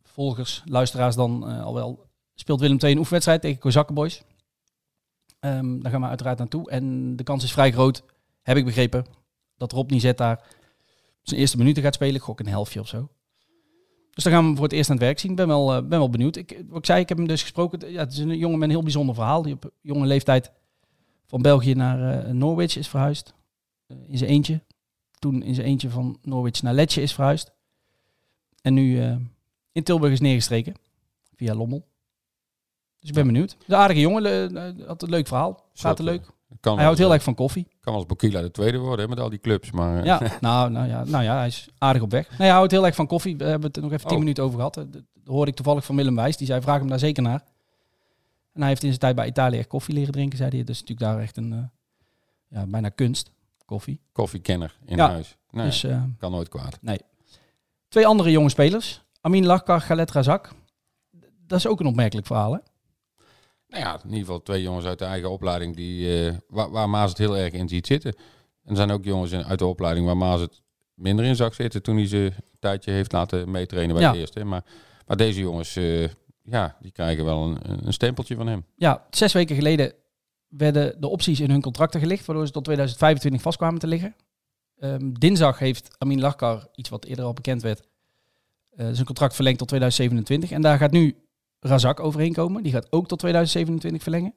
[0.03, 2.07] volgers, luisteraars dan al wel.
[2.35, 4.23] Speelt Willem II een oefenwedstrijd tegen Kozakkenboys.
[5.41, 6.71] Ehm daar gaan we uiteraard naartoe.
[6.71, 8.03] En de kans is vrij groot,
[8.43, 9.07] heb ik begrepen,
[9.57, 10.45] dat Rob Nizet daar
[11.23, 12.15] zijn eerste minuten gaat spelen.
[12.15, 13.09] Ik gok een helftje of zo.
[14.15, 15.31] Dus dan gaan we hem voor het eerst aan het werk zien.
[15.31, 16.37] Ik ben wel, eh, ben wel benieuwd.
[16.37, 17.93] Ik, wat ik zei, ik heb hem dus gesproken.
[17.93, 19.43] Ja, het is een jongen met een heel bijzonder verhaal.
[19.43, 20.53] Die op jonge leeftijd
[21.27, 23.35] van België naar eh, Norwich is verhuisd.
[23.87, 24.63] Eh, in zijn eentje.
[25.19, 27.53] Toen in zijn eentje van Norwich naar Letje is verhuisd.
[28.63, 29.01] En nu
[29.73, 30.75] in Tilburg is neergestreken.
[31.37, 31.87] Via Lommel.
[32.99, 33.57] Dus ik ben benieuwd.
[33.67, 34.87] Een aardige jongen.
[34.87, 35.65] had een leuk verhaal.
[35.75, 36.34] Gaat er leuk.
[36.61, 37.69] Kan Hij houdt heel erg van koffie.
[37.81, 39.71] Kan eens Bokila de tweede worden hè, met al die clubs.
[39.71, 42.29] Maar, eh, Ja, nou, nou, ja, nou ja, hij is aardig op weg.
[42.29, 43.37] Nee, hij houdt heel erg van koffie.
[43.37, 44.19] We hebben het er nog even tien Oh.
[44.23, 44.75] minuten over gehad.
[44.75, 46.37] Dat dat hoorde ik toevallig van Willem Wijs.
[46.37, 47.43] Die zei, vraag hem daar zeker naar.
[48.53, 50.59] En hij heeft in zijn tijd bij Italië echt koffie leren drinken, zei hij.
[50.59, 51.59] Dat is natuurlijk daar echt een, eh,
[52.59, 53.31] ja, bijna kunst,
[53.65, 54.01] koffie.
[54.13, 55.37] koffiekenner in Ja, huis.
[55.51, 56.79] Nee, dus, eh, kan nooit kwaad.
[56.81, 56.99] Nee.
[57.89, 59.03] Twee andere jonge spelers.
[59.21, 60.51] Amin Lachkar, Galet Razak.
[61.47, 62.59] Dat is ook een opmerkelijk verhaal, hè?
[63.75, 66.91] Nou ja, in ieder geval twee jongens uit de eigen opleiding die, eh, waar, waar
[66.91, 68.15] Maas het heel erg in ziet zitten.
[68.65, 70.63] En er zijn ook jongens in, uit de opleiding waar Maas het
[70.95, 74.13] minder in zag zitten toen hij ze een tijdje heeft laten meetrainen bij Ja.
[74.13, 74.45] de eerste.
[74.45, 74.65] Maar,
[75.07, 76.09] maar deze jongens, eh,
[76.43, 78.65] ja, die krijgen wel een, een stempeltje van hem.
[78.77, 79.93] Ja, zes weken geleden
[80.49, 84.15] werden de opties in hun contracten gelicht, waardoor ze tot 2025 vast kwamen te liggen.
[84.79, 87.83] Ehm, dinsdag heeft Amin Lachkar, iets wat eerder al bekend werd,
[88.71, 90.51] eh, zijn contract verlengd tot 2027.
[90.51, 91.17] En daar gaat nu
[91.67, 92.63] Razak overheen komen.
[92.63, 94.35] Die gaat ook tot 2027 verlengen.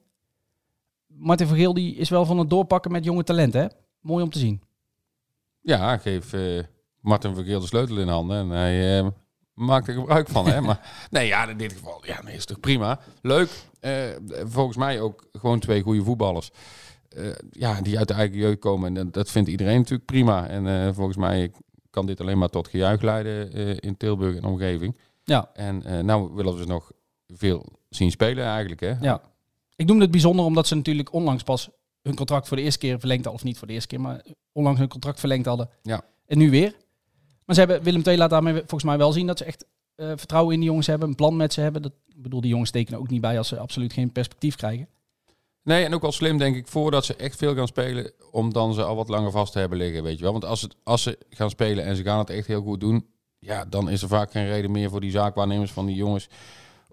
[1.06, 3.60] Martin Vergeel die is wel van het doorpakken met jonge talenten.
[3.60, 3.66] Hè?
[4.00, 4.62] Mooi om te zien.
[5.60, 6.62] Ja, geef eh,
[7.00, 9.06] Martin Vergeel de sleutel in handen en hij eh,
[9.54, 10.46] maakt er gebruik van.
[10.48, 10.60] hè?
[10.66, 13.00] Maar nee, ja, in dit geval ja, nee, is toch prima.
[13.22, 13.50] Leuk.
[13.80, 13.92] Eh,
[14.44, 16.50] volgens mij ook gewoon twee goede voetballers.
[17.50, 18.96] Ja, die uit de eigen jeugd komen.
[18.96, 20.46] En dat- vindt iedereen natuurlijk prima.
[20.46, 21.52] En volgens mij
[21.90, 23.50] kan dit alleen maar tot gejuich leiden
[23.80, 24.96] in Tilburg en omgeving.
[25.24, 25.50] Ja.
[25.52, 26.90] En nou willen we ze nog
[27.34, 28.80] veel zien spelen eigenlijk.
[28.80, 28.94] Hè?
[29.00, 29.20] Ja.
[29.76, 31.68] Ik noemde het bijzonder omdat ze natuurlijk onlangs pas
[32.02, 33.42] hun contract voor de eerste keer verlengd hadden.
[33.42, 35.70] Of niet voor de eerste keer, maar onlangs hun contract verlengd hadden.
[35.82, 36.04] Ja.
[36.26, 36.74] En nu weer.
[37.44, 39.64] Maar ze hebben, Willem II laat daarmee volgens mij wel zien dat ze echt
[39.94, 41.08] eh, vertrouwen in die jongens hebben.
[41.08, 41.82] Een plan met ze hebben.
[41.82, 44.88] Dat, ik bedoel, die jongens tekenen ook niet bij als ze absoluut geen perspectief krijgen.
[45.62, 48.74] Nee, en ook wel slim denk ik, voordat ze echt veel gaan spelen, om dan
[48.74, 50.32] ze al wat langer vast te hebben liggen, weet je wel.
[50.32, 53.06] Want als, het, als ze gaan spelen en ze gaan het echt heel goed doen,
[53.38, 56.28] ja, dan is er vaak geen reden meer voor die zaakwaarnemers van die jongens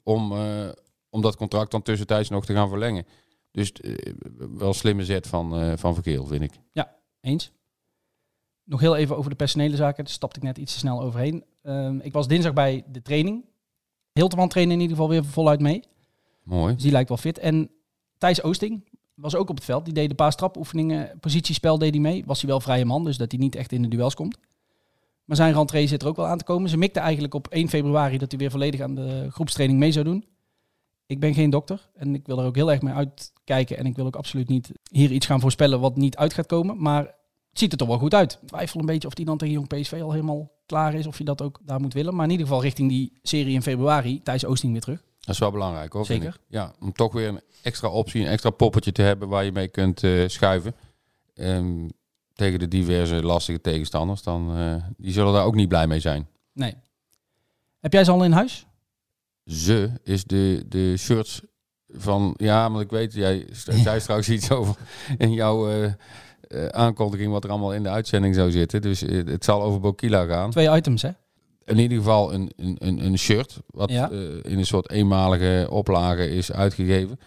[0.06, 0.70] om, eh,
[1.10, 3.06] om dat contract dan tussentijds nog te gaan verlengen.
[3.52, 6.52] Dus eh, wel een slimme zet van, eh van Verkeel, vind ik.
[6.72, 7.52] Ja, eens.
[8.64, 10.04] Nog heel even over de personele zaken.
[10.04, 11.44] Daar stapte ik net iets te snel overheen.
[11.62, 13.46] Ehm, ik was dinsdag bij de training.
[14.12, 15.84] Hilterman trainde in ieder geval weer voluit mee.
[16.44, 16.74] Mooi.
[16.74, 17.38] Dus die lijkt wel fit.
[17.40, 17.70] En
[18.18, 19.86] Thijs Oosting was ook op het veld.
[19.86, 21.20] Die deed een paar strapoefeningen.
[21.20, 22.24] Positiespel deed hij mee.
[22.26, 24.38] Was hij wel vrije man, dus dat hij niet echt in de duels komt.
[25.26, 26.70] Maar zijn rentree zit er ook wel aan te komen.
[26.70, 30.06] Ze mikte eigenlijk op 1 februari dat hij weer volledig aan de groepstraining mee zou
[30.06, 30.26] doen.
[31.06, 33.78] Ik ben geen dokter en ik wil er ook heel erg mee uitkijken.
[33.78, 36.82] En ik wil ook absoluut niet hier iets gaan voorspellen wat niet uit gaat komen.
[36.82, 37.04] Maar
[37.50, 38.40] het ziet er toch wel goed uit.
[38.42, 41.08] Ik twijfel een beetje of die dan tegen Jong PSV al helemaal klaar is.
[41.08, 42.16] Of je dat ook daar moet willen.
[42.16, 44.22] Maar in ieder geval richting die serie in februari.
[44.24, 45.04] Thijs Oosting weer terug.
[45.20, 46.06] Dat is wel belangrijk hoor.
[46.06, 46.38] Zeker.
[46.48, 49.68] Ja, om toch weer een extra optie, een extra poppetje te hebben waar je mee
[49.68, 50.76] kunt eh, schuiven.
[51.34, 51.88] Ehm,
[52.36, 54.24] tegen de diverse lastige tegenstanders.
[54.24, 56.28] Dan, eh, die zullen daar ook niet blij mee zijn.
[56.54, 56.74] Nee.
[57.80, 58.66] Heb jij ze al in huis?
[59.46, 61.42] Ze is de, de shirts
[61.88, 62.34] van...
[62.38, 63.48] Ja, maar ik weet, jij
[63.84, 64.76] zei straks iets over
[65.18, 68.82] in jouw eh, eh, aankondiging wat er allemaal in de uitzending zou zitten.
[68.82, 70.52] Dus het zal over Bokila gaan.
[70.52, 71.10] Twee items, hè?
[71.66, 74.10] In ieder geval een, een, een, shirt, wat Ja.
[74.42, 77.20] in een soort eenmalige oplage is uitgegeven.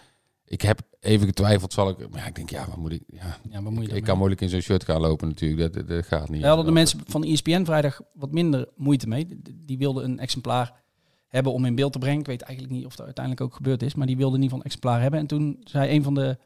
[0.49, 2.09] Ik heb even getwijfeld, zal ik...
[2.09, 3.03] Maar ja, ik denk, ja, wat moet ik...
[3.07, 5.73] Ja, Ja, wat moet je ik, ik kan moeilijk in zo'n shirt gaan lopen natuurlijk.
[5.73, 6.39] Dat, dat, gaat niet.
[6.39, 9.27] Daar hadden de mensen van ESPN vrijdag wat minder moeite mee.
[9.65, 10.81] Die- wilden een exemplaar
[11.27, 12.19] hebben om in beeld te brengen.
[12.19, 13.95] Ik weet eigenlijk niet of dat uiteindelijk ook gebeurd is.
[13.95, 15.19] Maar die wilden in ieder geval een exemplaar hebben.
[15.19, 16.37] En toen zei een van de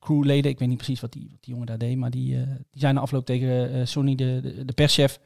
[0.00, 1.96] crewleden, ik weet niet precies wat die, wat die jongen daar deed.
[1.96, 5.20] Maar die, eh, die zei na afloop tegen eh, Sonny, de, de, de perschef.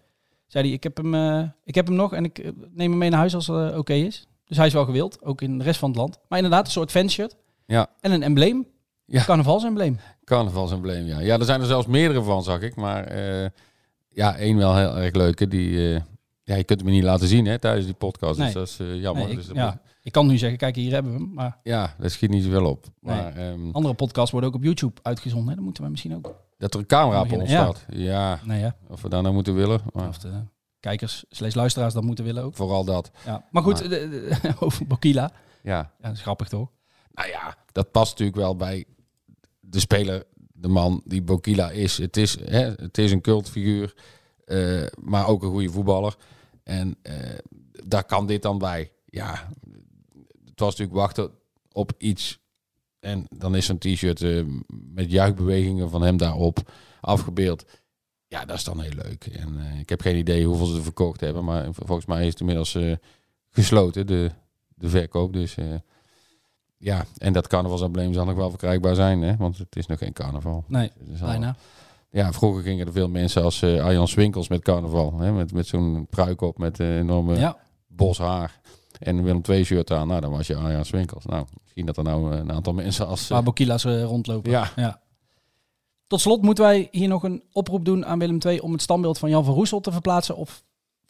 [0.46, 3.10] Zei die, ik heb, hem, eh, ik heb hem nog en ik neem hem mee
[3.10, 4.26] naar huis als het oké is.
[4.44, 6.18] Dus hij is wel gewild, ook in de rest van het land.
[6.28, 7.36] Maar inderdaad, een soort fanshirt.
[7.72, 7.86] Ja.
[8.00, 8.66] En een embleem.
[9.04, 9.24] Ja.
[9.24, 9.98] Carnavalsembleem.
[10.24, 11.20] Carnavalsembleem, ja.
[11.20, 12.76] Ja, er zijn er zelfs meerdere van, zag ik.
[12.76, 13.48] Maar eh,
[14.08, 15.48] ja, één wel heel erg leuke.
[15.48, 16.00] Die, eh,
[16.42, 18.38] ja, je kunt hem niet laten zien hè, tijdens die podcast.
[18.38, 18.44] Nee.
[18.46, 19.22] Dus dat is eh, jammer.
[19.22, 21.32] Nee, ik, dus dat ja, ik kan nu zeggen, kijk, hier hebben we hem.
[21.34, 22.86] Maar Ja, dat schiet niet zoveel op.
[23.00, 23.16] Nee.
[23.16, 25.48] Maar, ehm, andere podcasts worden ook op YouTube uitgezonden.
[25.48, 25.54] Hè?
[25.54, 26.34] Dat moeten wij misschien ook.
[26.58, 27.62] dat er een camera op ons ja.
[27.64, 27.84] staat.
[27.88, 28.76] Ja, Nee, ja.
[28.88, 29.80] of we daar nou moeten willen.
[29.92, 30.30] Maar Of de
[30.80, 32.54] kijkers, slechts luisteraars, dat moeten willen ook.
[32.56, 33.10] vooral dat.
[33.26, 33.44] Ja.
[33.50, 34.08] Maar goed, Maar- de-
[34.42, 35.30] de- over Bokila.
[35.62, 35.76] Ja.
[35.76, 36.68] Ja, dat is grappig toch?
[37.18, 38.84] Nou ja, dat past natuurlijk wel bij
[39.60, 41.98] de speler, de man die Bokila is.
[41.98, 43.94] Het is, hè, het is een cultfiguur,
[44.44, 46.16] eh, maar ook een goede voetballer.
[46.62, 47.38] En eh,
[47.86, 48.92] daar kan dit dan bij.
[49.04, 49.48] Ja,
[50.44, 51.30] het was natuurlijk wachten
[51.72, 52.38] op iets.
[53.00, 57.64] En dan is zo'n t-shirt eh, met juichbewegingen van hem daarop afgebeeld.
[58.28, 59.26] Ja, dat is dan heel leuk.
[59.26, 61.44] En ik heb geen idee hoeveel ze er verkocht hebben.
[61.44, 62.78] Maar volgens mij is het inmiddels
[63.50, 64.30] gesloten, de,
[64.74, 65.32] de verkoop.
[65.32, 65.56] Dus
[66.78, 69.22] ja, en dat carnavalsembleem zal nog wel verkrijgbaar zijn.
[69.22, 69.36] Hè?
[69.36, 70.64] Want het is nog geen carnaval.
[70.66, 71.56] Nee, al- bijna.
[72.10, 75.18] Ja, vroeger gingen er veel mensen als eh Arjan Swinkels met carnaval.
[75.18, 75.32] Hè?
[75.32, 77.56] Met, met zo'n pruik op met een enorme Ja.
[77.86, 78.60] bos haar.
[78.98, 80.08] En Willem II shirt aan.
[80.08, 81.24] Nou, dan was je Arjan Swinkels.
[81.24, 83.30] Nou, misschien dat er nou eh, een aantal mensen als...
[83.30, 84.50] eh, Bokila's eh, rondlopen.
[84.50, 85.00] Ja.
[86.06, 89.18] Tot slot moeten wij hier nog een oproep doen aan Willem II om het standbeeld
[89.18, 90.36] van Jan van Roesel te verplaatsen.
[90.36, 90.48] Of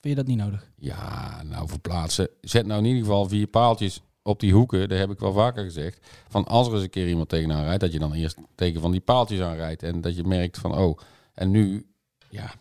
[0.01, 0.71] vind je dat niet nodig?
[0.77, 2.29] Ja, nou verplaatsen.
[2.41, 4.89] Zet nou in ieder geval vier paaltjes op die hoeken.
[4.89, 6.07] Dat heb ik wel vaker gezegd.
[6.29, 8.91] Van als er eens een keer iemand tegenaan rijdt, dat je dan eerst tegen van
[8.91, 9.83] die paaltjes aanrijdt.
[9.83, 10.99] En dat je merkt van, oh,
[11.35, 11.87] en nu,
[12.31, 12.53] ja,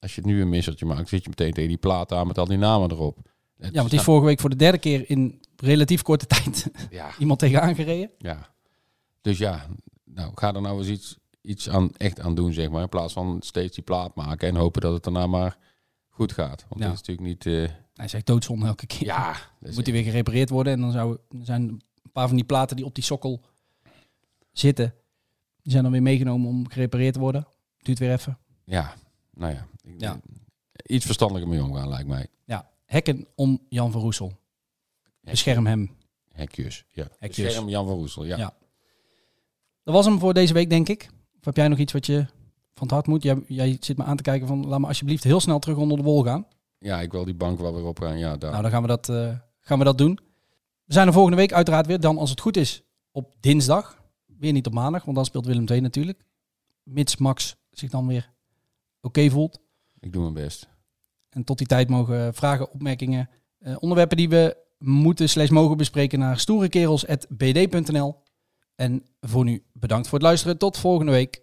[0.00, 2.38] als je het nu een missertje maakt, zit je meteen tegen die plaat aan met
[2.38, 3.16] al die namen erop.
[3.56, 6.70] Het Ja, want die is vorige week voor de derde keer in relatief korte tijd
[6.90, 7.10] Ja.
[7.18, 8.10] iemand tegenaan gereden.
[8.18, 8.48] Ja.
[9.20, 9.66] Dus ja,
[10.04, 12.82] nou, ga er nou eens iets, iets aan, echt aan doen, zeg maar.
[12.82, 15.56] In plaats van steeds die plaat maken en hopen dat het daarna maar
[16.08, 16.64] goed gaat.
[16.68, 16.86] Want Ja.
[16.88, 17.46] dat is natuurlijk niet...
[17.46, 19.04] eh, Hij zegt doodzonde elke keer.
[19.06, 20.72] Ja, is Moet hij weer gerepareerd worden.
[20.72, 21.82] En dan zou, zijn een
[22.12, 23.40] paar van die platen die op die sokkel
[24.52, 24.94] zitten.
[25.62, 27.46] Die zijn dan weer meegenomen om gerepareerd te worden.
[27.78, 28.38] Duurt weer even.
[28.64, 28.94] ja,
[29.34, 29.66] nou ja.
[29.82, 30.20] Ik- Ja.
[30.86, 32.26] Iets verstandelijker mee omgaan, lijkt mij.
[32.44, 34.32] Ja, hekken om Jan van Roesel.
[35.20, 35.96] Bescherm hem.
[36.32, 37.08] Hekjes, ja.
[37.18, 37.44] Hekjes.
[37.44, 38.36] Bescherm Jan van Roesel, ja.
[38.36, 38.54] Ja.
[39.82, 41.08] Dat was hem voor deze week, denk ik.
[41.38, 42.26] Of heb jij nog iets wat je
[42.74, 43.22] van het hart moet?
[43.22, 45.96] Jij, jij zit me aan te kijken van, laat me alsjeblieft heel snel terug onder
[45.96, 46.46] de wol gaan.
[46.78, 48.18] Ja, ik wil die bank wel weer opgaan.
[48.18, 48.50] Ja, daar.
[48.50, 50.18] Nou, dan gaan we, dat, eh, gaan we dat doen.
[50.84, 52.00] We zijn er volgende week uiteraard weer.
[52.00, 54.02] Dan, als het goed is, op dinsdag.
[54.26, 56.24] Weer niet op maandag, want dan speelt Willem II natuurlijk.
[56.82, 58.32] Mits Max zich dan weer
[59.00, 59.60] oké voelt.
[60.00, 60.68] Ik doe mijn best.
[61.28, 66.18] En tot die tijd mogen vragen, opmerkingen, eh, onderwerpen die we moeten slash mogen bespreken
[66.18, 68.22] naar stoerekerels.bd.nl.
[68.74, 70.58] En voor nu bedankt voor het luisteren.
[70.58, 71.42] Tot volgende week.